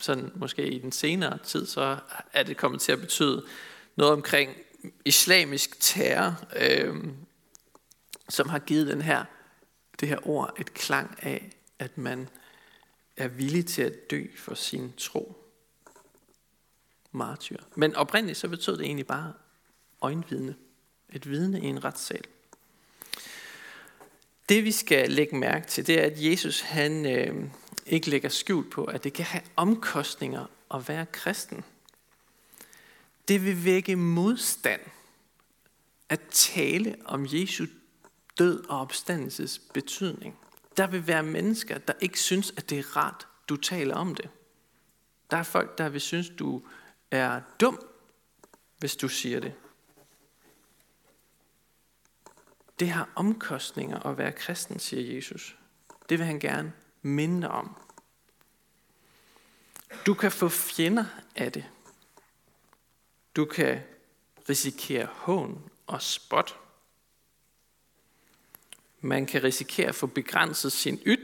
sådan 0.00 0.32
måske 0.34 0.68
i 0.68 0.78
den 0.78 0.92
senere 0.92 1.38
tid, 1.44 1.66
så 1.66 1.98
er 2.32 2.42
det 2.42 2.56
kommet 2.56 2.80
til 2.80 2.92
at 2.92 3.00
betyde 3.00 3.46
noget 3.96 4.12
omkring 4.12 4.56
islamisk 5.04 5.80
terror, 5.80 6.34
øh, 6.56 6.96
som 8.28 8.48
har 8.48 8.58
givet 8.58 8.86
den 8.86 9.02
her, 9.02 9.24
det 10.00 10.08
her 10.08 10.28
ord 10.28 10.54
et 10.60 10.74
klang 10.74 11.18
af, 11.22 11.50
at 11.78 11.98
man 11.98 12.28
er 13.16 13.28
villig 13.28 13.66
til 13.66 13.82
at 13.82 14.10
dø 14.10 14.26
for 14.36 14.54
sin 14.54 14.92
tro 14.96 15.44
martyr. 17.12 17.58
Men 17.74 17.94
oprindeligt 17.94 18.38
så 18.38 18.48
betød 18.48 18.76
det 18.78 18.86
egentlig 18.86 19.06
bare 19.06 19.32
øjenvidne. 20.00 20.54
Et 21.12 21.30
vidne 21.30 21.60
i 21.60 21.64
en 21.64 21.84
retssal. 21.84 22.24
Det 24.48 24.64
vi 24.64 24.72
skal 24.72 25.10
lægge 25.10 25.36
mærke 25.36 25.66
til, 25.66 25.86
det 25.86 26.00
er, 26.00 26.06
at 26.06 26.24
Jesus 26.24 26.60
han 26.60 27.06
øh, 27.06 27.50
ikke 27.88 28.10
lægger 28.10 28.28
skjult 28.28 28.70
på, 28.70 28.84
at 28.84 29.04
det 29.04 29.12
kan 29.12 29.24
have 29.24 29.42
omkostninger 29.56 30.46
at 30.74 30.88
være 30.88 31.06
kristen. 31.06 31.64
Det 33.28 33.44
vil 33.44 33.64
vække 33.64 33.96
modstand 33.96 34.80
at 36.08 36.20
tale 36.30 36.96
om 37.04 37.26
Jesu 37.26 37.66
død 38.38 38.64
og 38.68 38.80
opstandelses 38.80 39.58
betydning. 39.58 40.38
Der 40.76 40.86
vil 40.86 41.06
være 41.06 41.22
mennesker, 41.22 41.78
der 41.78 41.92
ikke 42.00 42.20
synes, 42.20 42.52
at 42.56 42.70
det 42.70 42.78
er 42.78 42.96
rart, 42.96 43.26
du 43.48 43.56
taler 43.56 43.94
om 43.94 44.14
det. 44.14 44.30
Der 45.30 45.36
er 45.36 45.42
folk, 45.42 45.78
der 45.78 45.88
vil 45.88 46.00
synes, 46.00 46.30
du 46.38 46.62
er 47.10 47.40
dum, 47.60 47.86
hvis 48.78 48.96
du 48.96 49.08
siger 49.08 49.40
det. 49.40 49.54
Det 52.80 52.88
har 52.90 53.08
omkostninger 53.14 54.06
at 54.06 54.18
være 54.18 54.32
kristen, 54.32 54.78
siger 54.78 55.14
Jesus. 55.14 55.56
Det 56.08 56.18
vil 56.18 56.26
han 56.26 56.40
gerne 56.40 56.72
minde 57.02 57.50
om. 57.50 57.76
Du 60.06 60.14
kan 60.14 60.32
få 60.32 60.48
fjender 60.48 61.04
af 61.36 61.52
det. 61.52 61.64
Du 63.36 63.44
kan 63.44 63.80
risikere 64.48 65.06
hån 65.12 65.70
og 65.86 66.02
spot. 66.02 66.56
Man 69.00 69.26
kan 69.26 69.44
risikere 69.44 69.88
at 69.88 69.94
få 69.94 70.06
begrænset 70.06 70.72
sin 70.72 71.02
øh, 71.06 71.16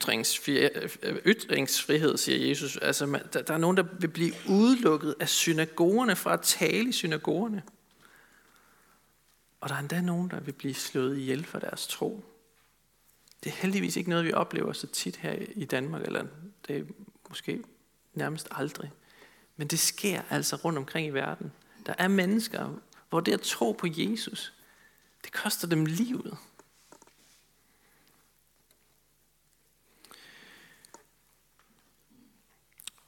ytringsfrihed, 1.26 2.16
siger 2.16 2.48
Jesus. 2.48 2.76
Altså, 2.76 3.06
der 3.32 3.54
er 3.54 3.58
nogen, 3.58 3.76
der 3.76 3.84
vil 4.00 4.08
blive 4.08 4.34
udelukket 4.48 5.14
af 5.20 5.28
synagogerne 5.28 6.16
fra 6.16 6.32
at 6.32 6.40
tale 6.42 6.88
i 6.88 6.92
synagogerne. 6.92 7.62
Og 9.60 9.68
der 9.68 9.74
er 9.74 9.78
endda 9.78 10.00
nogen, 10.00 10.30
der 10.30 10.40
vil 10.40 10.52
blive 10.52 10.74
slået 10.74 11.18
ihjel 11.18 11.44
for 11.44 11.58
deres 11.58 11.86
tro. 11.86 12.24
Det 13.44 13.50
er 13.50 13.56
heldigvis 13.56 13.96
ikke 13.96 14.10
noget, 14.10 14.24
vi 14.24 14.32
oplever 14.32 14.72
så 14.72 14.86
tit 14.86 15.16
her 15.16 15.32
i 15.54 15.64
Danmark, 15.64 16.02
eller 16.02 16.26
det 16.68 16.76
er 16.76 16.84
måske 17.28 17.64
nærmest 18.14 18.48
aldrig. 18.50 18.92
Men 19.56 19.68
det 19.68 19.78
sker 19.78 20.22
altså 20.30 20.56
rundt 20.56 20.78
omkring 20.78 21.06
i 21.06 21.10
verden. 21.10 21.52
Der 21.86 21.94
er 21.98 22.08
mennesker, 22.08 22.80
hvor 23.08 23.20
det 23.20 23.32
at 23.32 23.40
tro 23.40 23.72
på 23.72 23.86
Jesus, 23.90 24.52
det 25.24 25.32
koster 25.32 25.68
dem 25.68 25.86
livet. 25.86 26.36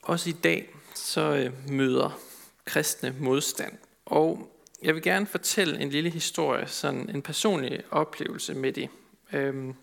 Også 0.02 0.30
i 0.30 0.32
dag 0.32 0.74
så 0.94 1.20
øh, 1.20 1.70
møder 1.70 2.20
kristne 2.64 3.16
modstand. 3.20 3.78
Og 4.04 4.52
jeg 4.82 4.94
vil 4.94 5.02
gerne 5.02 5.26
fortælle 5.26 5.80
en 5.80 5.90
lille 5.90 6.10
historie, 6.10 6.66
sådan 6.66 7.10
en 7.10 7.22
personlig 7.22 7.84
oplevelse 7.90 8.54
med 8.54 8.72
det. 8.72 8.88
Øhm, 9.32 9.74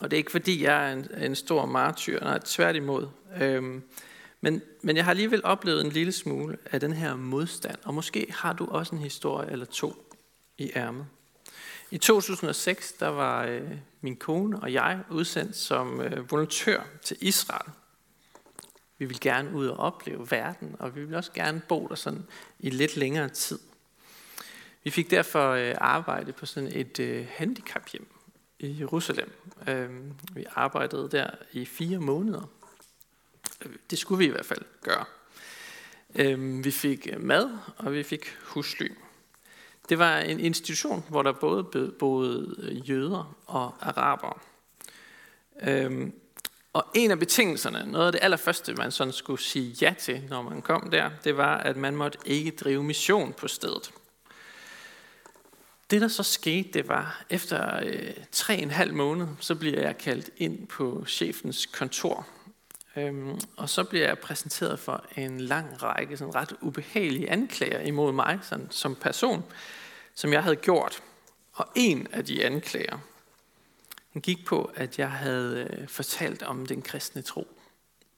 og 0.00 0.10
det 0.10 0.16
er 0.16 0.18
ikke 0.18 0.30
fordi, 0.30 0.62
jeg 0.62 0.88
er 0.88 0.92
en, 0.92 1.08
en 1.18 1.34
stor 1.34 1.66
martyr, 1.66 2.20
nej, 2.20 2.38
tværtimod. 2.44 3.08
Øhm, 3.40 3.82
Men, 4.40 4.62
men 4.82 4.96
jeg 4.96 5.04
har 5.04 5.10
alligevel 5.10 5.44
oplevet 5.44 5.84
en 5.84 5.92
lille 5.92 6.12
smule 6.12 6.56
af 6.70 6.80
den 6.80 6.92
her 6.92 7.16
modstand, 7.16 7.76
og 7.84 7.94
måske 7.94 8.26
har 8.30 8.52
du 8.52 8.66
også 8.66 8.94
en 8.94 9.02
historie 9.02 9.50
eller 9.50 9.66
to 9.66 10.14
i 10.58 10.70
ærmet. 10.76 11.06
I 11.90 11.98
2006 11.98 12.92
der 12.92 13.08
var 13.08 13.44
øh, 13.44 13.70
min 14.00 14.16
kone 14.16 14.60
og 14.60 14.72
jeg 14.72 15.00
udsendt 15.10 15.56
som 15.56 16.00
øh, 16.00 16.30
volontør 16.30 16.82
til 17.02 17.16
Israel. 17.20 17.70
Vi 18.98 19.04
ville 19.04 19.20
gerne 19.20 19.54
ud 19.54 19.66
og 19.66 19.76
opleve 19.76 20.30
verden, 20.30 20.76
og 20.78 20.96
vi 20.96 21.00
ville 21.00 21.16
også 21.16 21.32
gerne 21.32 21.60
bo 21.68 21.86
der 21.88 21.94
sådan 21.94 22.26
i 22.58 22.70
lidt 22.70 22.96
længere 22.96 23.28
tid. 23.28 23.58
Vi 24.84 24.90
fik 24.90 25.10
derfor 25.10 25.50
øh, 25.50 25.74
arbejde 25.78 26.32
på 26.32 26.46
sådan 26.46 26.70
et 26.72 27.00
øh, 27.00 27.26
handicaphjem 27.30 28.06
i 28.60 28.76
Jerusalem. 28.80 29.32
Øhm, 29.68 30.12
vi 30.34 30.44
arbejdede 30.54 31.08
der 31.10 31.30
i 31.52 31.64
fire 31.64 31.98
måneder. 31.98 32.50
Det 33.90 33.98
skulle 33.98 34.18
vi 34.18 34.24
i 34.24 34.30
hvert 34.30 34.46
fald 34.46 34.62
gøre. 34.82 35.04
Øhm, 36.14 36.64
vi 36.64 36.70
fik 36.70 37.08
mad, 37.18 37.50
og 37.76 37.92
vi 37.92 38.02
fik 38.02 38.36
husly. 38.42 38.92
Det 39.88 39.98
var 39.98 40.18
en 40.18 40.40
institution, 40.40 41.04
hvor 41.08 41.22
der 41.22 41.32
både 41.32 41.92
boede 41.98 42.82
jøder 42.88 43.36
og 43.46 43.74
arabere. 43.80 44.38
Øhm, 45.62 46.12
og 46.72 46.86
en 46.94 47.10
af 47.10 47.18
betingelserne, 47.18 47.92
noget 47.92 48.06
af 48.06 48.12
det 48.12 48.20
allerførste, 48.22 48.74
man 48.74 48.92
sådan 48.92 49.12
skulle 49.12 49.40
sige 49.40 49.76
ja 49.80 49.94
til, 49.98 50.22
når 50.28 50.42
man 50.42 50.62
kom 50.62 50.90
der, 50.90 51.10
det 51.24 51.36
var, 51.36 51.56
at 51.56 51.76
man 51.76 51.96
måtte 51.96 52.18
ikke 52.24 52.50
drive 52.50 52.82
mission 52.82 53.32
på 53.32 53.48
stedet. 53.48 53.92
Det, 55.90 56.00
der 56.00 56.08
så 56.08 56.22
skete, 56.22 56.68
det 56.72 56.88
var, 56.88 57.24
efter 57.30 57.80
øh, 57.84 58.14
tre 58.32 58.56
en 58.56 58.70
halv 58.70 58.94
måned, 58.94 59.26
så 59.40 59.54
bliver 59.54 59.80
jeg 59.80 59.98
kaldt 59.98 60.30
ind 60.36 60.66
på 60.66 61.04
chefens 61.08 61.66
kontor. 61.66 62.26
Øhm, 62.96 63.40
og 63.56 63.68
så 63.68 63.84
bliver 63.84 64.06
jeg 64.06 64.18
præsenteret 64.18 64.78
for 64.78 65.04
en 65.16 65.40
lang 65.40 65.82
række 65.82 66.16
sådan 66.16 66.34
ret 66.34 66.52
ubehagelige 66.60 67.30
anklager 67.30 67.80
imod 67.80 68.12
mig 68.12 68.38
sådan, 68.42 68.66
som 68.70 68.94
person 68.94 69.44
som 70.14 70.32
jeg 70.32 70.42
havde 70.42 70.56
gjort. 70.56 71.02
Og 71.52 71.68
en 71.74 72.06
af 72.12 72.24
de 72.24 72.44
anklager, 72.44 72.98
den 74.12 74.20
gik 74.20 74.44
på, 74.46 74.72
at 74.74 74.98
jeg 74.98 75.10
havde 75.10 75.68
øh, 75.70 75.88
fortalt 75.88 76.42
om 76.42 76.66
den 76.66 76.82
kristne 76.82 77.22
tro. 77.22 77.48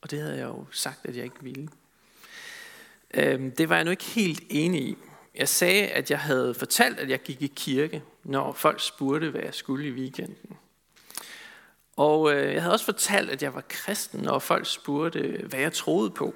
Og 0.00 0.10
det 0.10 0.20
havde 0.20 0.36
jeg 0.36 0.44
jo 0.44 0.66
sagt, 0.70 1.00
at 1.04 1.16
jeg 1.16 1.24
ikke 1.24 1.42
ville. 1.42 1.68
Øhm, 3.14 3.50
det 3.50 3.68
var 3.68 3.76
jeg 3.76 3.84
nu 3.84 3.90
ikke 3.90 4.04
helt 4.04 4.42
enig 4.50 4.82
i. 4.82 4.96
Jeg 5.34 5.48
sagde, 5.48 5.86
at 5.86 6.10
jeg 6.10 6.20
havde 6.20 6.54
fortalt, 6.54 6.98
at 7.00 7.10
jeg 7.10 7.22
gik 7.22 7.42
i 7.42 7.52
kirke, 7.56 8.02
når 8.24 8.52
folk 8.52 8.80
spurgte, 8.80 9.30
hvad 9.30 9.40
jeg 9.40 9.54
skulle 9.54 9.88
i 9.88 9.92
weekenden. 9.92 10.56
Og 11.96 12.32
øh, 12.34 12.54
jeg 12.54 12.62
havde 12.62 12.74
også 12.74 12.84
fortalt, 12.84 13.30
at 13.30 13.42
jeg 13.42 13.54
var 13.54 13.64
kristen, 13.68 14.20
når 14.20 14.38
folk 14.38 14.66
spurgte, 14.66 15.44
hvad 15.48 15.60
jeg 15.60 15.72
troede 15.72 16.10
på. 16.10 16.34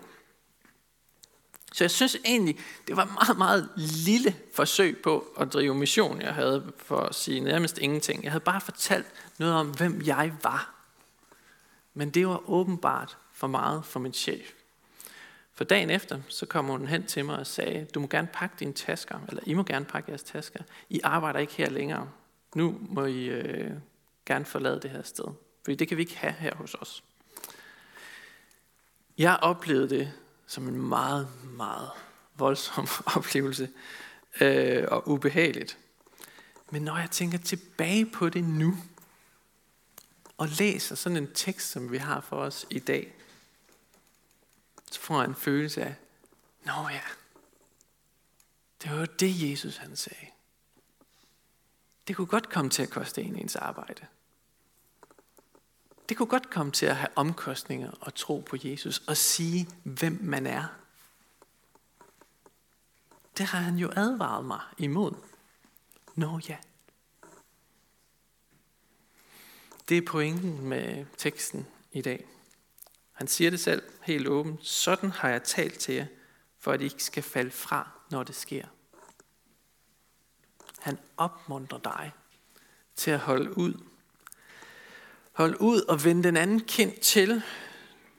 Så 1.72 1.84
jeg 1.84 1.90
synes 1.90 2.16
egentlig, 2.24 2.58
det 2.88 2.96
var 2.96 3.04
et 3.04 3.12
meget, 3.12 3.38
meget 3.38 3.68
lille 4.06 4.36
forsøg 4.54 4.98
på 5.02 5.26
at 5.40 5.52
drive 5.52 5.74
mission, 5.74 6.20
jeg 6.20 6.34
havde 6.34 6.72
for 6.78 6.96
at 6.96 7.14
sige 7.14 7.40
nærmest 7.40 7.78
ingenting. 7.78 8.24
Jeg 8.24 8.32
havde 8.32 8.44
bare 8.44 8.60
fortalt 8.60 9.06
noget 9.38 9.54
om, 9.54 9.70
hvem 9.70 10.02
jeg 10.04 10.32
var. 10.42 10.74
Men 11.94 12.10
det 12.10 12.28
var 12.28 12.50
åbenbart 12.50 13.16
for 13.32 13.46
meget 13.46 13.84
for 13.84 14.00
min 14.00 14.12
chef. 14.12 14.52
For 15.56 15.64
dagen 15.64 15.90
efter, 15.90 16.20
så 16.28 16.46
kom 16.46 16.64
hun 16.64 16.86
hen 16.86 17.06
til 17.06 17.25
mig 17.25 17.38
og 17.38 17.46
sagde, 17.46 17.84
du 17.94 18.00
må 18.00 18.06
gerne 18.06 18.28
pakke 18.32 18.56
dine 18.58 18.72
tasker, 18.72 19.18
eller 19.28 19.42
I 19.46 19.54
må 19.54 19.62
gerne 19.62 19.84
pakke 19.84 20.10
jeres 20.10 20.22
tasker. 20.22 20.60
I 20.88 21.00
arbejder 21.04 21.38
ikke 21.38 21.52
her 21.52 21.70
længere. 21.70 22.10
Nu 22.54 22.78
må 22.80 23.04
I 23.04 23.25
øh, 23.25 23.70
gerne 24.26 24.44
forlade 24.44 24.80
det 24.80 24.90
her 24.90 25.02
sted. 25.02 25.25
For 25.64 25.72
det 25.72 25.88
kan 25.88 25.96
vi 25.96 26.02
ikke 26.02 26.16
have 26.16 26.32
her 26.32 26.54
hos 26.54 26.75
os. 26.75 27.04
Jeg 29.18 29.38
oplevede 29.42 29.88
det 29.88 30.12
som 30.46 30.68
en 30.68 30.88
meget, 30.88 31.28
meget 31.44 31.90
voldsom 32.34 32.86
oplevelse 33.16 33.68
øh, 34.40 34.84
og 34.88 35.08
ubehageligt. 35.08 35.78
Men 36.70 36.82
når 36.82 36.98
jeg 36.98 37.10
tænker 37.10 37.38
tilbage 37.38 38.06
på 38.06 38.28
det 38.28 38.44
nu, 38.44 38.76
og 40.38 40.48
læser 40.59 40.94
sådan 40.94 41.16
en 41.16 41.33
tekst, 41.35 41.70
som 41.70 41.92
vi 41.92 41.96
har 41.96 42.20
for 42.20 42.37
os 42.37 42.66
i 42.70 42.78
dag, 42.78 43.12
så 44.90 45.01
får 45.01 45.20
jeg 45.20 45.29
en 45.29 45.35
følelse 45.35 45.83
af, 45.83 45.94
nå 46.64 46.88
ja, 46.88 47.01
det 48.83 48.90
var 48.90 48.96
jo 48.96 49.07
det, 49.18 49.51
Jesus 49.51 49.77
han 49.77 49.96
sagde. 49.96 50.27
Det 52.09 52.16
kunne 52.16 52.27
godt 52.27 52.49
komme 52.49 52.70
til 52.70 52.83
at 52.83 52.90
koste 52.90 53.22
en 53.22 53.37
ens 53.37 53.57
arbejde. 53.57 54.07
Det 56.09 56.16
kunne 56.16 56.27
godt 56.27 56.51
komme 56.51 56.72
til 56.72 56.87
at 56.87 56.96
have 56.96 57.09
omkostninger 57.16 58.07
at 58.07 58.14
tro 58.14 58.40
på 58.40 58.57
Jesus 58.64 58.99
og 59.07 59.16
sige, 59.16 59.68
hvem 59.83 60.18
man 60.22 60.46
er. 60.46 60.66
Det 63.38 63.46
har 63.46 63.59
han 63.59 63.77
jo 63.77 63.90
advaret 63.96 64.44
mig 64.44 64.61
imod. 64.79 65.14
Nå 66.14 66.40
ja. 66.49 66.57
Det 69.88 69.99
er 69.99 70.03
pointen 70.07 70.68
med 70.68 71.07
teksten 71.16 71.66
i 71.92 72.03
dag. 72.03 72.27
Han 73.16 73.26
siger 73.26 73.50
det 73.50 73.61
selv 73.61 73.83
helt 74.02 74.29
åbent. 74.29 74.66
Sådan 74.66 75.11
har 75.11 75.29
jeg 75.29 75.42
talt 75.42 75.79
til 75.79 75.94
jer, 75.94 76.07
for 76.59 76.72
at 76.72 76.81
I 76.81 76.85
ikke 76.85 77.05
skal 77.05 77.22
falde 77.22 77.50
fra, 77.50 77.90
når 78.11 78.22
det 78.22 78.35
sker. 78.35 78.66
Han 80.79 80.98
opmuntrer 81.16 81.79
dig 81.79 82.12
til 82.96 83.11
at 83.11 83.18
holde 83.18 83.59
ud 83.59 83.74
Hold 85.37 85.57
ud 85.61 85.83
og 85.83 86.05
vend 86.05 86.24
den 86.24 86.37
anden 86.37 86.61
kind 86.61 86.92
til, 86.92 87.42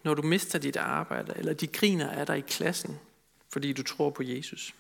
når 0.04 0.14
du 0.14 0.22
mister 0.22 0.60
dit 0.60 0.76
arbejde, 0.76 1.34
eller 1.36 1.54
de 1.54 1.68
griner 1.68 2.10
af 2.10 2.26
dig 2.26 2.38
i 2.38 2.42
klassen, 2.42 3.00
fordi 3.50 3.74
du 3.74 3.84
tror 3.84 4.10
på 4.10 4.24
Jesus. 4.24 4.74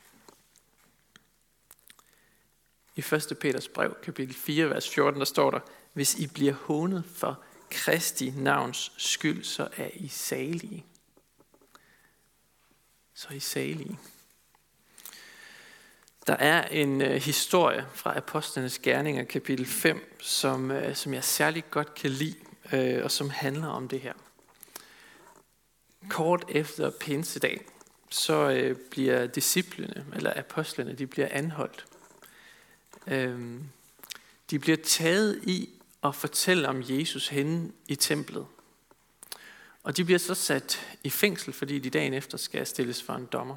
I 2.96 3.00
1. 3.00 3.38
Peters 3.42 3.68
brev, 3.68 3.98
kapitel 4.04 4.36
4, 4.36 4.70
vers 4.70 4.90
14, 4.90 5.20
der 5.20 5.26
står 5.26 5.52
der, 5.52 5.60
hvis 5.94 6.16
I 6.16 6.28
bliver 6.28 6.54
hånet 6.54 7.04
for 7.16 7.44
Kristi 7.70 8.34
navns 8.38 8.92
skyld, 8.98 9.44
så 9.44 9.68
er 9.78 9.90
I 9.94 10.08
salige. 10.08 10.86
Så 13.14 13.28
er 13.30 13.34
I 13.34 13.40
salige. 13.40 14.00
Der 16.28 16.36
er 16.36 16.68
en 16.68 17.02
øh, 17.02 17.22
historie 17.22 17.86
fra 17.94 18.18
Apostlenes 18.18 18.80
Gerninger, 18.80 19.24
kapitel 19.24 19.66
5, 19.66 20.18
som, 20.20 20.72
øh, 20.72 20.96
som 20.96 21.14
jeg 21.14 21.24
særligt 21.24 21.72
godt 21.72 21.94
kan 21.94 22.10
lide, 22.10 22.36
øh, 22.74 23.04
og 23.04 23.12
som 23.12 23.30
handler 23.30 23.68
om 23.68 23.88
det 23.88 24.02
her. 24.02 24.14
Kort 26.10 26.46
efter 26.50 26.90
pinsedag, 26.90 27.62
så 28.10 28.50
øh, 28.50 28.76
bliver 28.92 29.28
disciplene, 29.28 30.06
eller 30.16 30.34
apostlene, 30.36 30.94
de 30.94 31.08
bliver 31.08 31.28
anholdt. 31.32 31.86
Øh, 33.08 33.60
de 34.50 34.60
bliver 34.60 34.78
taget 34.84 35.44
i 35.44 35.70
og 36.02 36.16
fortælle 36.16 36.70
om 36.70 36.84
Jesus 36.86 37.28
henne 37.28 37.72
i 37.88 37.96
templet. 37.96 38.48
Og 39.84 39.98
de 39.98 40.06
bliver 40.06 40.20
så 40.20 40.36
sat 40.36 40.98
i 41.04 41.10
fængsel, 41.10 41.54
fordi 41.54 41.80
de 41.80 41.90
dagen 41.90 42.14
efter 42.14 42.38
skal 42.38 42.68
stilles 42.68 43.04
for 43.04 43.14
en 43.14 43.26
dommer. 43.26 43.56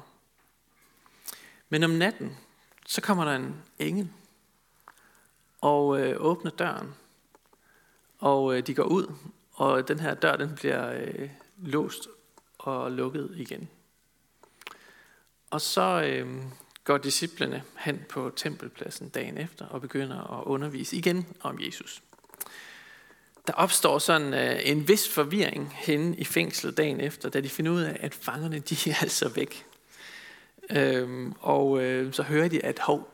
Men 1.69 1.83
om 1.83 1.89
natten, 1.89 2.37
så 2.85 3.01
kommer 3.01 3.25
der 3.25 3.35
en 3.35 3.55
engel 3.79 4.09
og 5.61 6.01
øh, 6.01 6.15
åbner 6.19 6.51
døren. 6.51 6.93
Og 8.17 8.57
øh, 8.57 8.67
de 8.67 8.73
går 8.73 8.83
ud, 8.83 9.13
og 9.53 9.87
den 9.87 9.99
her 9.99 10.13
dør 10.13 10.35
den 10.35 10.55
bliver 10.55 10.93
øh, 10.93 11.29
låst 11.57 12.07
og 12.57 12.91
lukket 12.91 13.31
igen. 13.35 13.69
Og 15.49 15.61
så 15.61 16.03
øh, 16.03 16.43
går 16.83 16.97
disciplene 16.97 17.63
hen 17.77 18.05
på 18.09 18.31
tempelpladsen 18.35 19.09
dagen 19.09 19.37
efter 19.37 19.65
og 19.65 19.81
begynder 19.81 20.39
at 20.39 20.43
undervise 20.43 20.97
igen 20.97 21.25
om 21.41 21.59
Jesus. 21.61 22.03
Der 23.47 23.53
opstår 23.53 23.99
sådan 23.99 24.33
øh, 24.33 24.59
en 24.63 24.87
vis 24.87 25.09
forvirring 25.09 25.73
henne 25.75 26.17
i 26.17 26.23
fængslet 26.23 26.77
dagen 26.77 27.01
efter, 27.01 27.29
da 27.29 27.41
de 27.41 27.49
finder 27.49 27.71
ud 27.71 27.81
af, 27.81 27.97
at 27.99 28.13
fangerne 28.13 28.59
de 28.59 28.89
er 28.89 28.95
altså 29.01 29.29
væk. 29.29 29.65
Øhm, 30.69 31.33
og 31.39 31.81
øh, 31.81 32.13
så 32.13 32.23
hører 32.23 32.47
de, 32.47 32.65
at 32.65 32.79
hov, 32.79 33.09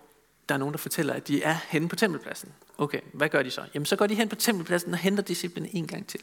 der 0.49 0.55
er 0.55 0.59
nogen, 0.59 0.73
der 0.73 0.77
fortæller, 0.77 1.13
at 1.13 1.27
de 1.27 1.43
er 1.43 1.55
henne 1.67 1.89
på 1.89 1.95
tempelpladsen. 1.95 2.53
Okay, 2.77 3.01
hvad 3.13 3.29
gør 3.29 3.43
de 3.43 3.51
så? 3.51 3.63
Jamen, 3.73 3.85
så 3.85 3.95
går 3.95 4.07
de 4.07 4.15
hen 4.15 4.29
på 4.29 4.35
tempelpladsen 4.35 4.93
og 4.93 4.99
henter 4.99 5.23
disciplinen 5.23 5.69
en 5.73 5.87
gang 5.87 6.07
til. 6.07 6.19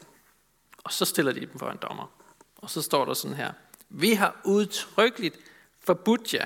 Og 0.83 0.93
så 0.93 1.05
stiller 1.05 1.31
de 1.31 1.39
dem 1.39 1.59
for 1.59 1.69
en 1.69 1.77
dommer. 1.81 2.11
Og 2.57 2.69
så 2.69 2.81
står 2.81 3.05
der 3.05 3.13
sådan 3.13 3.37
her. 3.37 3.51
Vi 3.89 4.13
har 4.13 4.41
udtrykkeligt 4.43 5.35
forbudt 5.79 6.33
jer 6.33 6.45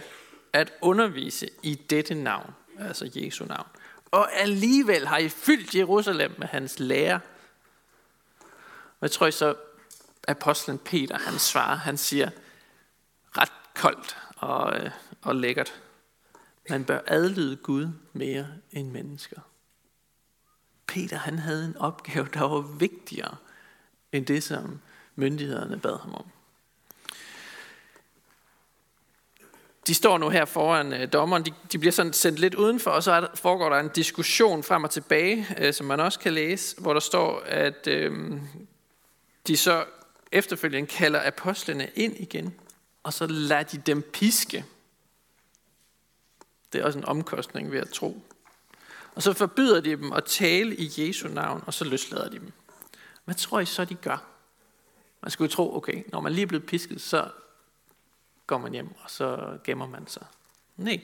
at 0.54 0.74
undervise 0.82 1.50
i 1.64 1.76
dette 1.76 2.16
navn, 2.16 2.52
altså 2.80 3.12
Jesu 3.16 3.46
navn. 3.46 3.68
Og 4.12 4.34
alligevel 4.34 5.08
har 5.08 5.18
I 5.18 5.30
fyldt 5.30 5.76
Jerusalem 5.76 6.36
med 6.38 6.48
hans 6.48 6.80
lære. 6.80 7.20
Hvad 9.00 9.10
tror 9.10 9.28
I 9.28 9.32
så, 9.32 9.56
apostlen 10.28 10.78
Peter, 10.78 11.18
han 11.18 11.40
svarer, 11.40 11.76
han 11.76 11.98
siger, 11.98 12.30
ret 13.38 13.52
koldt 13.76 14.18
og, 14.38 14.80
øh, 14.80 14.92
og 15.22 15.36
lækkert. 15.36 15.82
Man 16.70 16.86
bør 16.86 17.00
adlyde 17.08 17.56
Gud 17.56 17.88
mere 18.14 18.48
end 18.72 18.92
mennesker. 18.92 19.42
Peter 20.88 21.18
han 21.18 21.40
havde 21.40 21.66
en 21.66 21.78
opgave, 21.78 22.28
der 22.34 22.44
var 22.44 22.62
vigtigere 22.62 23.36
end 24.12 24.26
det, 24.26 24.44
som 24.44 24.82
myndighederne 25.16 25.80
bad 25.80 26.00
ham 26.00 26.14
om. 26.14 26.26
De 29.88 29.94
står 29.94 30.18
nu 30.18 30.30
her 30.30 30.46
foran 30.46 30.94
øh, 30.94 31.14
dommeren, 31.14 31.46
de, 31.46 31.54
de 31.72 31.78
bliver 31.80 31.92
sådan 31.92 32.14
sendt 32.14 32.40
lidt 32.40 32.56
udenfor, 32.56 32.92
og 32.92 33.04
så 33.04 33.12
er 33.12 33.20
der, 33.20 33.28
foregår 33.36 33.70
der 33.70 33.80
en 33.80 33.90
diskussion 33.96 34.64
frem 34.64 34.84
og 34.84 34.90
tilbage, 34.90 35.48
øh, 35.58 35.74
som 35.74 35.86
man 35.86 36.00
også 36.00 36.20
kan 36.20 36.34
læse, 36.34 36.76
hvor 36.78 36.94
der 36.94 37.00
står, 37.00 37.40
at 37.40 37.88
øh, 37.88 38.32
de 39.48 39.58
så 39.58 39.86
efterfølgende 40.32 40.88
kalder 40.88 41.28
apostlene 41.28 41.90
ind 41.96 42.18
igen, 42.18 42.56
og 43.04 43.14
så 43.14 43.28
lader 43.28 43.64
de 43.64 43.78
dem 43.78 44.02
piske. 44.14 44.66
Det 46.74 46.82
er 46.82 46.86
også 46.86 47.00
en 47.00 47.06
omkostning 47.06 47.72
ved 47.72 47.80
at 47.80 47.90
tro. 47.90 48.22
Og 49.16 49.24
så 49.24 49.34
forbyder 49.34 49.82
de 49.82 49.90
dem 49.90 50.14
at 50.14 50.24
tale 50.26 50.76
i 50.76 50.92
Jesu 50.98 51.28
navn, 51.28 51.64
og 51.66 51.74
så 51.74 51.86
løslader 51.86 52.30
de 52.30 52.40
dem. 52.40 52.52
Hvad 53.26 53.36
tror 53.36 53.60
I 53.60 53.66
så, 53.66 53.86
de 53.86 53.96
gør? 53.96 54.26
Man 55.22 55.32
skulle 55.32 55.52
tro, 55.52 55.76
okay, 55.76 56.04
når 56.08 56.22
man 56.22 56.32
lige 56.32 56.44
er 56.44 56.48
blevet 56.48 56.66
pisket, 56.66 57.02
så 57.02 57.28
går 58.50 58.58
man 58.58 58.72
hjem, 58.72 58.90
og 59.04 59.10
så 59.10 59.58
gemmer 59.64 59.88
man 59.88 60.08
sig. 60.08 60.26
Nej. 60.78 61.02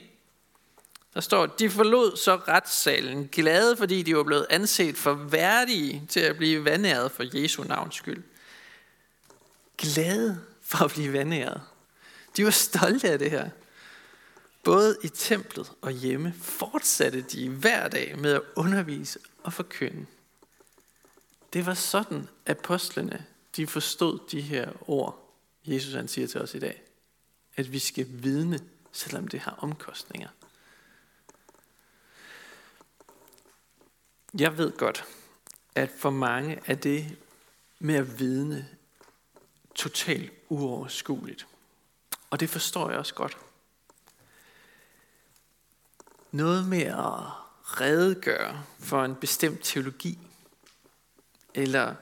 Der 1.14 1.20
står, 1.20 1.46
de 1.46 1.70
forlod 1.70 2.16
så 2.16 2.36
retssalen, 2.36 3.28
glade 3.28 3.76
fordi 3.76 4.02
de 4.02 4.16
var 4.16 4.22
blevet 4.22 4.46
anset 4.50 4.96
for 4.96 5.14
værdige 5.14 6.06
til 6.08 6.20
at 6.20 6.36
blive 6.36 6.64
vandæret 6.64 7.12
for 7.12 7.38
Jesu 7.40 7.64
navns 7.64 7.94
skyld. 7.94 8.24
Glade 9.78 10.40
for 10.62 10.84
at 10.84 10.90
blive 10.90 11.12
vandæret. 11.12 11.60
De 12.36 12.44
var 12.44 12.50
stolte 12.50 13.10
af 13.10 13.18
det 13.18 13.30
her. 13.30 13.50
Både 14.64 14.96
i 15.02 15.08
templet 15.08 15.72
og 15.82 15.92
hjemme 15.92 16.34
fortsatte 16.42 17.20
de 17.20 17.48
hver 17.48 17.88
dag 17.88 18.18
med 18.18 18.32
at 18.32 18.42
undervise 18.56 19.18
og 19.42 19.52
forkynde. 19.52 20.06
Det 21.52 21.66
var 21.66 21.74
sådan, 21.74 22.28
apostlene 22.46 23.26
de 23.56 23.66
forstod 23.66 24.18
de 24.30 24.40
her 24.40 24.90
ord, 24.90 25.32
Jesus 25.64 25.94
han 25.94 26.08
siger 26.08 26.26
til 26.26 26.40
os 26.40 26.54
i 26.54 26.58
dag. 26.58 26.85
At 27.56 27.72
vi 27.72 27.78
skal 27.78 28.06
vidne, 28.10 28.60
selvom 28.92 29.28
det 29.28 29.40
har 29.40 29.52
omkostninger. 29.52 30.28
Jeg 34.38 34.58
ved 34.58 34.72
godt, 34.76 35.04
at 35.74 35.90
for 35.98 36.10
mange 36.10 36.60
er 36.66 36.74
det 36.74 37.16
med 37.78 37.94
at 37.94 38.18
vidne 38.18 38.68
totalt 39.74 40.32
uoverskueligt. 40.48 41.46
Og 42.30 42.40
det 42.40 42.50
forstår 42.50 42.90
jeg 42.90 42.98
også 42.98 43.14
godt. 43.14 43.38
Noget 46.32 46.68
med 46.68 46.82
at 46.82 47.46
redegøre 47.80 48.64
for 48.78 49.04
en 49.04 49.14
bestemt 49.14 49.60
teologi, 49.62 50.18
eller 51.54 51.94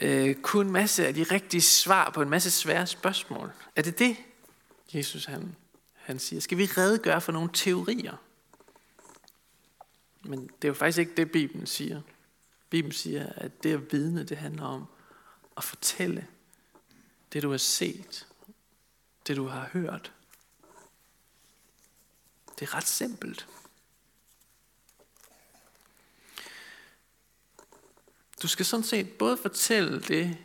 øh, 0.00 0.34
kunne 0.34 0.66
en 0.66 0.72
masse 0.72 1.06
af 1.06 1.14
de 1.14 1.22
rigtige 1.22 1.62
svar 1.62 2.10
på 2.10 2.22
en 2.22 2.30
masse 2.30 2.50
svære 2.50 2.86
spørgsmål. 2.86 3.52
Er 3.76 3.82
det 3.82 3.98
det, 3.98 4.16
Jesus 4.94 5.24
han, 5.24 5.56
han 5.92 6.18
siger? 6.18 6.40
Skal 6.40 6.58
vi 6.58 6.66
redegøre 6.66 7.20
for 7.20 7.32
nogle 7.32 7.50
teorier? 7.52 8.16
Men 10.22 10.46
det 10.46 10.64
er 10.64 10.68
jo 10.68 10.74
faktisk 10.74 10.98
ikke 10.98 11.14
det, 11.16 11.32
Bibelen 11.32 11.66
siger. 11.66 12.02
Bibelen 12.70 12.92
siger, 12.92 13.26
at 13.26 13.62
det 13.62 13.72
at 13.72 13.92
vidne, 13.92 14.24
det 14.24 14.36
handler 14.36 14.64
om 14.64 14.86
at 15.56 15.64
fortælle 15.64 16.26
det, 17.32 17.42
du 17.42 17.50
har 17.50 17.58
set, 17.58 18.26
det, 19.26 19.36
du 19.36 19.46
har 19.46 19.68
hørt. 19.72 20.12
Det 22.58 22.68
er 22.68 22.74
ret 22.74 22.86
simpelt. 22.86 23.48
Du 28.42 28.48
skal 28.48 28.66
sådan 28.66 28.84
set 28.84 29.18
både 29.18 29.36
fortælle 29.36 30.00
det, 30.00 30.38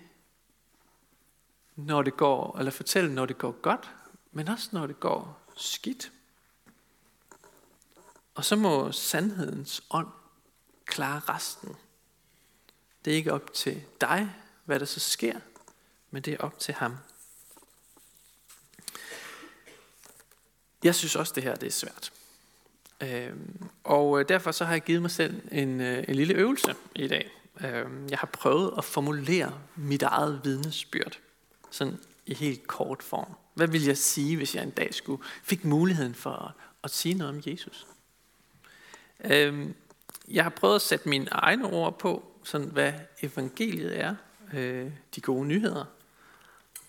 når 1.76 2.02
det 2.02 2.18
går, 2.18 2.58
eller 2.58 2.72
fortælle, 2.72 3.14
når 3.14 3.26
det 3.26 3.38
går 3.38 3.52
godt, 3.52 3.92
men 4.32 4.48
også 4.48 4.70
når 4.72 4.88
det 4.88 5.00
går 5.00 5.42
skidt. 5.56 6.12
Og 8.36 8.46
så 8.46 8.56
må 8.56 8.92
sandhedens 8.92 9.84
ånd 9.90 10.08
klare 10.86 11.20
resten. 11.20 11.76
Det 13.06 13.14
er 13.14 13.18
ikke 13.18 13.34
op 13.34 13.54
til 13.54 13.84
dig, 14.02 14.36
hvad 14.66 14.80
der 14.80 14.86
så 14.86 15.00
sker, 15.00 15.40
men 16.12 16.24
det 16.24 16.34
er 16.34 16.38
op 16.38 16.60
til 16.60 16.74
ham. 16.74 16.98
Jeg 20.84 20.96
synes 20.96 21.16
også, 21.16 21.34
det 21.36 21.44
her 21.44 21.56
det 21.56 21.68
er 21.68 21.72
svært. 21.72 22.12
Øhm, 23.02 23.70
og 23.84 24.20
øh, 24.20 24.30
derfor 24.30 24.52
så 24.52 24.66
har 24.66 24.72
jeg 24.72 24.82
givet 24.82 25.02
mig 25.02 25.12
selv 25.12 25.42
en, 25.52 25.82
øh, 25.82 26.04
en 26.08 26.16
lille 26.16 26.34
øvelse 26.34 26.76
i 26.96 27.08
dag. 27.08 27.32
Øhm, 27.62 28.08
jeg 28.10 28.18
har 28.20 28.28
prøvet 28.28 28.74
at 28.78 28.86
formulere 28.86 29.62
mit 29.76 30.02
eget 30.02 30.42
vidnesbyrd, 30.44 31.20
sådan 31.72 32.00
i 32.32 32.34
helt 32.34 32.68
kort 32.68 33.04
form. 33.04 33.36
Hvad 33.54 33.68
vil 33.68 33.86
jeg 33.86 33.98
sige, 33.98 34.38
hvis 34.38 34.56
jeg 34.56 34.64
en 34.64 34.70
dag 34.70 34.94
skulle 34.94 35.24
fik 35.44 35.66
muligheden 35.66 36.16
for 36.16 36.32
at, 36.32 36.52
at 36.84 36.92
sige 36.92 37.16
noget 37.16 37.36
om 37.36 37.42
Jesus? 37.46 37.88
Øhm, 39.24 39.74
jeg 40.28 40.44
har 40.44 40.50
prøvet 40.50 40.76
at 40.76 40.82
sætte 40.82 41.10
mine 41.10 41.28
egne 41.32 41.66
ord 41.66 42.00
på, 42.00 42.24
sådan 42.44 42.68
hvad 42.68 42.94
evangeliet 43.22 44.00
er, 44.00 44.16
øh, 44.54 44.92
de 45.16 45.22
gode 45.22 45.48
nyheder. 45.48 45.86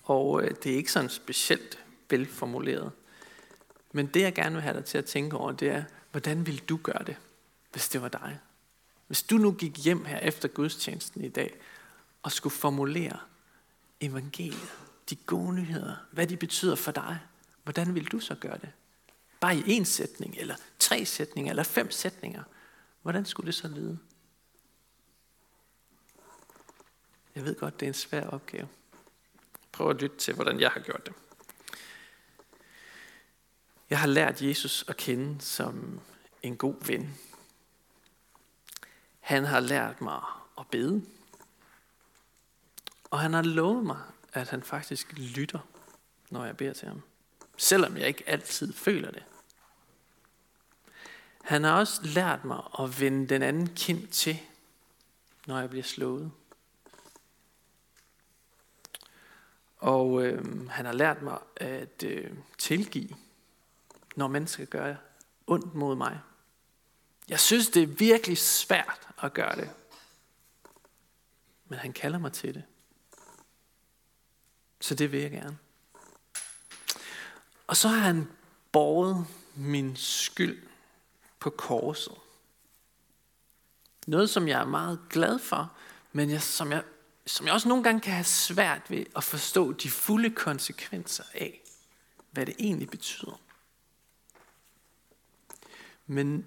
Og 0.03 0.43
øh, 0.43 0.51
det 0.63 0.73
er 0.73 0.77
ikke 0.77 0.93
sådan 0.93 1.11
specielt 1.11 1.79
velformuleret. 2.11 2.93
Men 3.93 4.07
det 4.07 4.21
jeg 4.21 4.35
gerne 4.35 4.55
vil 4.55 4.63
have 4.63 4.77
dig 4.77 4.85
til 4.85 4.99
at 4.99 5.05
tænke 5.05 5.37
over, 5.37 5.53
det 5.53 5.69
er, 5.69 5.85
hvordan 6.11 6.47
vil 6.47 6.59
du 6.69 6.77
gøre 6.83 7.05
det, 7.07 7.17
hvis 7.73 7.89
det 7.89 8.03
var 8.03 8.09
dig? 8.09 8.39
Hvis 9.07 9.23
du 9.23 9.37
nu 9.37 9.53
gik 9.53 9.85
hjem 9.85 10.05
her 10.05 10.19
efter 10.19 10.49
gudstjenesten 10.49 11.25
i 11.25 11.29
dag, 11.29 11.55
og 12.23 12.33
skulle 12.33 12.55
formulere 12.55 13.19
evangeliet, 14.01 14.73
de 15.11 15.17
gode 15.17 15.55
nyheder, 15.55 15.97
hvad 16.11 16.27
de 16.27 16.37
betyder 16.37 16.75
for 16.75 16.93
dig, 16.93 17.21
hvordan 17.63 17.95
vil 17.95 18.05
du 18.05 18.21
så 18.21 18.35
gøre 18.35 18.59
det? 18.59 18.73
Bare 19.41 19.57
i 19.57 19.63
en 19.67 19.85
sætning, 19.85 20.37
eller 20.39 20.57
tre 20.79 21.05
sætninger, 21.05 21.51
eller 21.53 21.63
fem 21.63 21.91
sætninger. 21.91 22.43
Hvordan 23.03 23.25
skulle 23.25 23.47
det 23.47 23.55
så 23.55 23.69
lyde? 23.69 23.99
Jeg 27.35 27.45
ved 27.45 27.55
godt, 27.55 27.81
det 27.81 27.87
er 27.87 27.91
en 27.91 27.95
svær 27.95 28.27
opgave. 28.27 28.69
Prøv 29.73 29.91
at 29.91 30.01
lytte 30.01 30.17
til, 30.17 30.35
hvordan 30.35 30.61
jeg 30.61 30.71
har 30.71 30.81
gjort 30.81 31.07
det. 31.07 31.15
Jeg 33.91 34.01
har 34.01 34.07
lært 34.07 34.43
Jesus 34.43 34.85
at 34.89 34.97
kende 34.97 35.41
som 35.41 36.01
en 36.43 36.57
god 36.57 36.85
ven. 36.87 37.19
Han 39.21 39.45
har 39.45 39.61
lært 39.61 40.01
mig 40.01 40.21
at 40.59 40.67
bede. 40.67 41.03
Og 43.11 43.21
han 43.21 43.33
har 43.33 43.43
lovet 43.43 43.85
mig, 43.85 44.01
at 44.33 44.49
han 44.49 44.63
faktisk 44.63 45.13
lytter, 45.13 45.59
når 46.31 46.45
jeg 46.45 46.57
beder 46.57 46.73
til 46.73 46.89
ham. 46.89 47.03
Selvom 47.57 47.97
jeg 47.97 48.09
ikke 48.09 48.29
altid 48.29 48.73
føler 48.73 49.11
det. 49.11 49.23
Han 51.43 51.65
har 51.65 51.79
også 51.79 52.01
lært 52.03 52.45
mig 52.45 52.63
at 52.79 53.01
vende 53.01 53.27
den 53.29 53.43
anden 53.43 53.75
kind 53.75 54.09
til, 54.09 54.39
når 55.47 55.61
jeg 55.61 55.71
bliver 55.71 55.83
slået. 55.83 56.33
Og 59.79 60.25
øh, 60.25 60.69
han 60.69 60.87
har 60.87 60.93
lært 60.93 61.23
mig 61.23 61.39
at 61.57 62.03
øh, 62.03 62.31
tilgive, 62.59 63.17
når 64.17 64.29
mennesker 64.29 64.65
gør 64.65 64.95
ondt 65.47 65.75
mod 65.75 65.97
mig. 65.97 66.21
Jeg 67.29 67.41
synes, 67.41 67.69
det 67.69 67.83
er 67.83 67.87
virkelig 67.87 68.39
svært 68.39 69.09
at 69.23 69.35
gøre 69.35 69.57
det. 69.57 69.71
Men 71.69 71.79
han 71.79 71.93
kalder 71.93 72.19
mig 72.19 72.33
til 72.33 72.55
det. 72.55 72.65
Så 74.83 74.95
det 74.95 75.13
vil 75.13 75.21
jeg 75.21 75.31
gerne. 75.31 75.59
Og 77.67 77.77
så 77.77 77.89
har 77.89 77.99
han 77.99 78.29
båret 78.73 79.27
min 79.55 79.97
skyld 79.97 80.63
på 81.39 81.51
korset. 81.51 82.15
Noget, 84.07 84.31
som 84.31 84.49
jeg 84.49 84.61
er 84.61 84.65
meget 84.65 85.01
glad 85.11 85.39
for, 85.39 85.73
men 86.13 86.31
jeg, 86.31 86.43
som, 86.43 86.73
jeg, 86.73 86.85
som 87.27 87.47
jeg 87.47 87.55
også 87.55 87.69
nogle 87.69 87.85
gange 87.85 88.01
kan 88.01 88.13
have 88.13 88.25
svært 88.25 88.91
ved 88.91 89.05
at 89.17 89.25
forstå 89.25 89.73
de 89.73 89.91
fulde 89.91 90.31
konsekvenser 90.31 91.25
af, 91.35 91.63
hvad 92.31 92.47
det 92.47 92.55
egentlig 92.59 92.91
betyder. 92.91 93.41
Men 96.07 96.47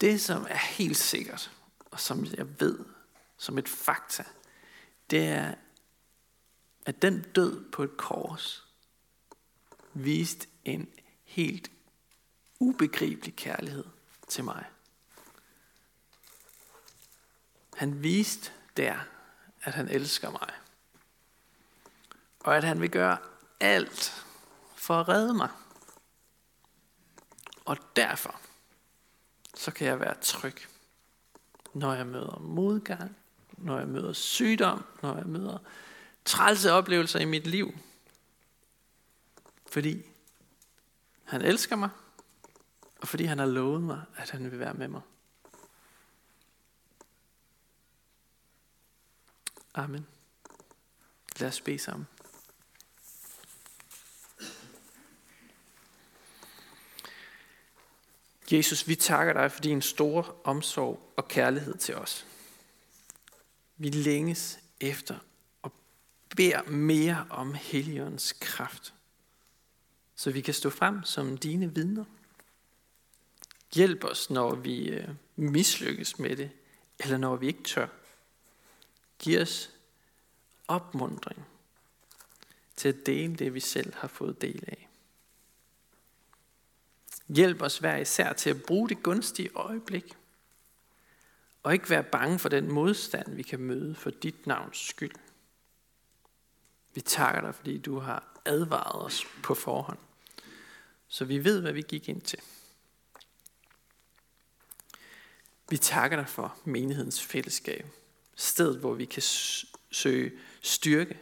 det, 0.00 0.20
som 0.20 0.46
er 0.48 0.58
helt 0.58 0.96
sikkert, 0.96 1.50
og 1.90 2.00
som 2.00 2.24
jeg 2.24 2.60
ved 2.60 2.78
som 3.36 3.58
et 3.58 3.68
fakta, 3.68 4.24
det 5.10 5.28
er, 5.28 5.54
at 6.88 7.02
den 7.02 7.22
død 7.22 7.70
på 7.70 7.82
et 7.82 7.96
kors 7.96 8.68
viste 9.94 10.48
en 10.64 10.88
helt 11.24 11.70
ubegribelig 12.58 13.36
kærlighed 13.36 13.84
til 14.28 14.44
mig. 14.44 14.64
Han 17.76 18.02
viste 18.02 18.52
der, 18.76 18.98
at 19.62 19.74
han 19.74 19.88
elsker 19.88 20.30
mig. 20.30 20.50
Og 22.40 22.56
at 22.56 22.64
han 22.64 22.80
vil 22.80 22.90
gøre 22.90 23.18
alt 23.60 24.26
for 24.76 25.00
at 25.00 25.08
redde 25.08 25.34
mig. 25.34 25.50
Og 27.64 27.76
derfor 27.96 28.40
så 29.54 29.70
kan 29.70 29.86
jeg 29.86 30.00
være 30.00 30.20
tryg, 30.20 30.56
når 31.74 31.94
jeg 31.94 32.06
møder 32.06 32.38
modgang, 32.38 33.16
når 33.50 33.78
jeg 33.78 33.88
møder 33.88 34.12
sygdom, 34.12 34.84
når 35.02 35.16
jeg 35.16 35.26
møder 35.26 35.58
trælse 36.28 36.72
oplevelser 36.72 37.18
i 37.18 37.24
mit 37.24 37.46
liv. 37.46 37.78
Fordi 39.66 40.02
han 41.24 41.42
elsker 41.42 41.76
mig, 41.76 41.90
og 43.00 43.08
fordi 43.08 43.24
han 43.24 43.38
har 43.38 43.46
lovet 43.46 43.82
mig, 43.82 44.02
at 44.16 44.30
han 44.30 44.50
vil 44.50 44.58
være 44.58 44.74
med 44.74 44.88
mig. 44.88 45.00
Amen. 49.74 50.06
Lad 51.40 51.48
os 51.48 51.60
bede 51.60 51.78
sammen. 51.78 52.06
Jesus, 58.52 58.88
vi 58.88 58.94
takker 58.94 59.32
dig 59.32 59.52
for 59.52 59.60
din 59.60 59.82
store 59.82 60.24
omsorg 60.44 61.12
og 61.16 61.28
kærlighed 61.28 61.78
til 61.78 61.96
os. 61.96 62.26
Vi 63.76 63.88
længes 63.88 64.58
efter 64.80 65.18
beder 66.36 66.62
mere 66.62 67.26
om 67.30 67.54
Helligåndens 67.54 68.32
kraft, 68.32 68.94
så 70.16 70.30
vi 70.30 70.40
kan 70.40 70.54
stå 70.54 70.70
frem 70.70 71.02
som 71.02 71.38
dine 71.38 71.74
vidner. 71.74 72.04
Hjælp 73.74 74.04
os, 74.04 74.30
når 74.30 74.54
vi 74.54 74.88
øh, 74.88 75.08
mislykkes 75.36 76.18
med 76.18 76.36
det, 76.36 76.50
eller 76.98 77.18
når 77.18 77.36
vi 77.36 77.46
ikke 77.46 77.62
tør. 77.62 77.86
Giv 79.18 79.40
os 79.40 79.70
opmundring 80.68 81.46
til 82.76 82.88
at 82.88 83.06
dele 83.06 83.36
det, 83.36 83.54
vi 83.54 83.60
selv 83.60 83.94
har 83.94 84.08
fået 84.08 84.40
del 84.40 84.64
af. 84.66 84.88
Hjælp 87.28 87.62
os 87.62 87.78
hver 87.78 87.96
især 87.96 88.32
til 88.32 88.50
at 88.50 88.62
bruge 88.62 88.88
det 88.88 89.02
gunstige 89.02 89.50
øjeblik, 89.54 90.16
og 91.62 91.72
ikke 91.72 91.90
være 91.90 92.02
bange 92.02 92.38
for 92.38 92.48
den 92.48 92.72
modstand, 92.72 93.34
vi 93.34 93.42
kan 93.42 93.60
møde 93.60 93.94
for 93.94 94.10
dit 94.10 94.46
navns 94.46 94.78
skyld. 94.78 95.14
Vi 96.98 97.02
takker 97.02 97.40
dig, 97.40 97.54
fordi 97.54 97.78
du 97.78 97.98
har 97.98 98.40
advaret 98.44 99.04
os 99.04 99.24
på 99.42 99.54
forhånd, 99.54 99.98
så 101.08 101.24
vi 101.24 101.44
ved, 101.44 101.60
hvad 101.60 101.72
vi 101.72 101.82
gik 101.82 102.08
ind 102.08 102.20
til. 102.20 102.38
Vi 105.68 105.76
takker 105.76 106.16
dig 106.16 106.28
for 106.28 106.58
menighedens 106.64 107.22
fællesskab, 107.22 107.86
stedet 108.36 108.78
hvor 108.78 108.94
vi 108.94 109.04
kan 109.04 109.22
søge 109.90 110.32
styrke 110.62 111.18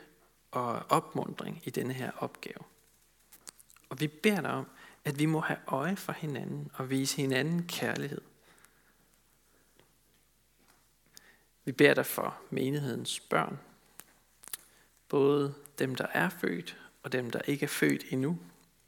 og 0.50 0.82
opmundring 0.88 1.62
i 1.64 1.70
denne 1.70 1.92
her 1.92 2.10
opgave. 2.10 2.64
Og 3.88 4.00
vi 4.00 4.06
beder 4.06 4.40
dig 4.40 4.50
om, 4.50 4.66
at 5.04 5.18
vi 5.18 5.26
må 5.26 5.40
have 5.40 5.60
øje 5.66 5.96
for 5.96 6.12
hinanden 6.12 6.70
og 6.74 6.90
vise 6.90 7.16
hinanden 7.16 7.68
kærlighed. 7.68 8.20
Vi 11.64 11.72
beder 11.72 11.94
dig 11.94 12.06
for 12.06 12.40
menighedens 12.50 13.20
børn, 13.20 13.58
både 15.08 15.54
dem, 15.78 15.94
der 15.94 16.06
er 16.06 16.28
født 16.28 16.76
og 17.02 17.12
dem, 17.12 17.30
der 17.30 17.40
ikke 17.46 17.64
er 17.64 17.68
født 17.68 18.04
endnu. 18.10 18.38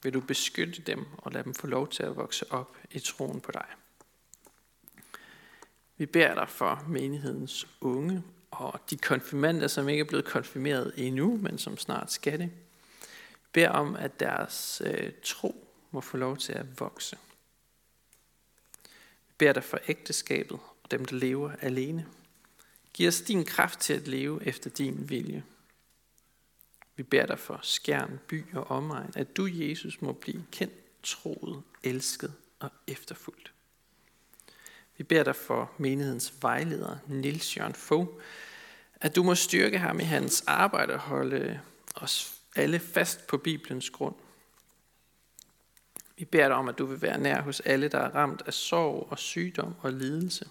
Vil 0.02 0.14
du 0.14 0.20
beskytte 0.20 0.82
dem 0.82 1.06
og 1.18 1.32
lade 1.32 1.44
dem 1.44 1.54
få 1.54 1.66
lov 1.66 1.88
til 1.88 2.02
at 2.02 2.16
vokse 2.16 2.52
op 2.52 2.76
i 2.90 2.98
troen 2.98 3.40
på 3.40 3.52
dig. 3.52 3.66
Vi 5.96 6.06
beder 6.06 6.34
dig 6.34 6.48
for 6.48 6.84
menighedens 6.88 7.66
unge 7.80 8.22
og 8.50 8.80
de 8.90 8.96
konfirmander, 8.96 9.68
som 9.68 9.88
ikke 9.88 10.00
er 10.00 10.04
blevet 10.04 10.24
konfirmeret 10.24 10.92
endnu, 10.96 11.36
men 11.36 11.58
som 11.58 11.78
snart 11.78 12.12
skal 12.12 12.38
det. 12.38 12.50
Vi 13.32 13.48
beder 13.52 13.70
om, 13.70 13.96
at 13.96 14.20
deres 14.20 14.82
øh, 14.84 15.12
tro 15.22 15.68
må 15.90 16.00
få 16.00 16.16
lov 16.16 16.36
til 16.36 16.52
at 16.52 16.80
vokse. 16.80 17.18
Vi 19.28 19.34
beder 19.38 19.52
dig 19.52 19.64
for 19.64 19.78
ægteskabet 19.88 20.58
og 20.84 20.90
dem, 20.90 21.04
der 21.04 21.16
lever 21.16 21.52
alene. 21.60 22.06
Giv 22.92 23.08
os 23.08 23.20
din 23.20 23.44
kraft 23.44 23.80
til 23.80 23.92
at 23.92 24.08
leve 24.08 24.46
efter 24.46 24.70
din 24.70 25.08
vilje. 25.08 25.44
Vi 26.98 27.02
beder 27.02 27.26
dig 27.26 27.38
for 27.38 27.60
skærn, 27.62 28.20
by 28.28 28.44
og 28.54 28.70
omegn, 28.70 29.12
at 29.14 29.36
du, 29.36 29.48
Jesus, 29.52 30.02
må 30.02 30.12
blive 30.12 30.44
kendt, 30.52 31.02
troet, 31.02 31.62
elsket 31.82 32.34
og 32.58 32.70
efterfulgt. 32.86 33.52
Vi 34.96 35.04
beder 35.04 35.24
dig 35.24 35.36
for 35.36 35.72
menighedens 35.78 36.34
vejleder, 36.42 36.96
Nils 37.06 37.56
Jørgen 37.56 37.74
Fogh, 37.74 38.08
at 38.94 39.16
du 39.16 39.22
må 39.22 39.34
styrke 39.34 39.78
ham 39.78 40.00
i 40.00 40.02
hans 40.02 40.44
arbejde 40.46 40.92
og 40.92 41.00
holde 41.00 41.60
os 41.94 42.34
alle 42.56 42.78
fast 42.78 43.26
på 43.26 43.36
Bibelens 43.36 43.90
grund. 43.90 44.14
Vi 46.16 46.24
beder 46.24 46.48
dig 46.48 46.56
om, 46.56 46.68
at 46.68 46.78
du 46.78 46.86
vil 46.86 47.02
være 47.02 47.18
nær 47.18 47.42
hos 47.42 47.60
alle, 47.60 47.88
der 47.88 47.98
er 47.98 48.14
ramt 48.14 48.42
af 48.46 48.54
sorg 48.54 49.08
og 49.10 49.18
sygdom 49.18 49.74
og 49.80 49.92
lidelse. 49.92 50.48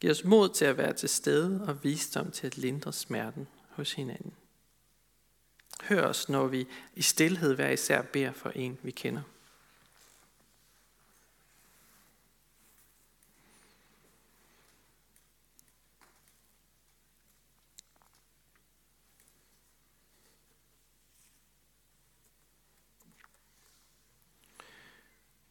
Giv 0.00 0.10
os 0.10 0.24
mod 0.24 0.48
til 0.48 0.64
at 0.64 0.76
være 0.76 0.92
til 0.92 1.08
stede 1.08 1.64
og 1.68 1.84
visdom 1.84 2.30
til 2.30 2.46
at 2.46 2.58
lindre 2.58 2.92
smerten 2.92 3.46
hos 3.68 3.92
hinanden. 3.92 4.32
Hør 5.88 6.06
os, 6.06 6.28
når 6.28 6.46
vi 6.46 6.68
i 6.94 7.02
stillhed 7.02 7.54
hver 7.54 7.70
især 7.70 8.02
beder 8.02 8.32
for 8.32 8.50
en, 8.50 8.78
vi 8.82 8.90
kender. 8.90 9.22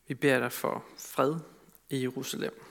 Vi 0.08 0.14
beder 0.14 0.40
dig 0.40 0.52
for 0.52 0.86
fred 0.98 1.36
i 1.90 2.02
Jerusalem. 2.02 2.64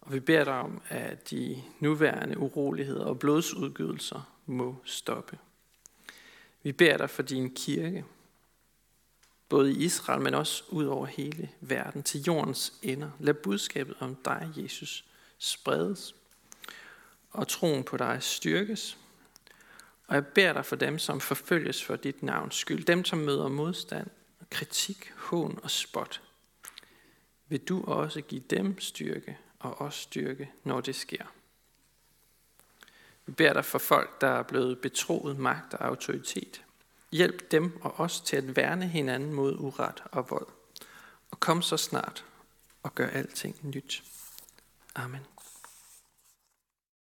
Og 0.00 0.12
vi 0.12 0.20
beder 0.20 0.44
dig 0.44 0.54
om, 0.54 0.82
at 0.88 1.30
de 1.30 1.62
nuværende 1.80 2.38
uroligheder 2.38 3.04
og 3.04 3.18
blodsudgydelser 3.18 4.34
må 4.46 4.76
stoppe. 4.84 5.38
Vi 6.68 6.72
beder 6.72 6.96
dig 6.96 7.10
for 7.10 7.22
din 7.22 7.54
kirke, 7.54 8.04
både 9.48 9.72
i 9.72 9.84
Israel, 9.84 10.20
men 10.20 10.34
også 10.34 10.64
ud 10.68 10.84
over 10.84 11.06
hele 11.06 11.50
verden, 11.60 12.02
til 12.02 12.22
jordens 12.22 12.72
ender. 12.82 13.10
Lad 13.18 13.34
budskabet 13.34 13.96
om 14.00 14.14
dig, 14.14 14.52
Jesus, 14.56 15.04
spredes, 15.38 16.14
og 17.30 17.48
troen 17.48 17.84
på 17.84 17.96
dig 17.96 18.18
styrkes. 18.20 18.98
Og 20.06 20.14
jeg 20.14 20.26
beder 20.26 20.52
dig 20.52 20.64
for 20.64 20.76
dem, 20.76 20.98
som 20.98 21.20
forfølges 21.20 21.84
for 21.84 21.96
dit 21.96 22.22
navns 22.22 22.54
skyld, 22.54 22.84
dem, 22.84 23.04
som 23.04 23.18
møder 23.18 23.48
modstand, 23.48 24.06
kritik, 24.50 25.12
hån 25.16 25.58
og 25.62 25.70
spot. 25.70 26.22
Vil 27.48 27.60
du 27.60 27.84
også 27.84 28.20
give 28.20 28.42
dem 28.50 28.80
styrke 28.80 29.38
og 29.58 29.80
os 29.80 29.94
styrke, 29.94 30.50
når 30.64 30.80
det 30.80 30.94
sker? 30.94 31.24
Vi 33.28 33.32
beder 33.32 33.52
dig 33.52 33.64
for 33.64 33.78
folk, 33.78 34.20
der 34.20 34.28
er 34.28 34.42
blevet 34.42 34.78
betroet 34.78 35.38
magt 35.38 35.74
og 35.74 35.86
autoritet. 35.86 36.64
Hjælp 37.12 37.50
dem 37.50 37.80
og 37.82 38.00
os 38.00 38.20
til 38.20 38.36
at 38.36 38.56
værne 38.56 38.88
hinanden 38.88 39.32
mod 39.32 39.56
uret 39.58 40.02
og 40.04 40.30
vold. 40.30 40.46
Og 41.30 41.40
kom 41.40 41.62
så 41.62 41.76
snart 41.76 42.24
og 42.82 42.94
gør 42.94 43.06
alting 43.06 43.56
nyt. 43.62 44.02
Amen. 44.94 45.20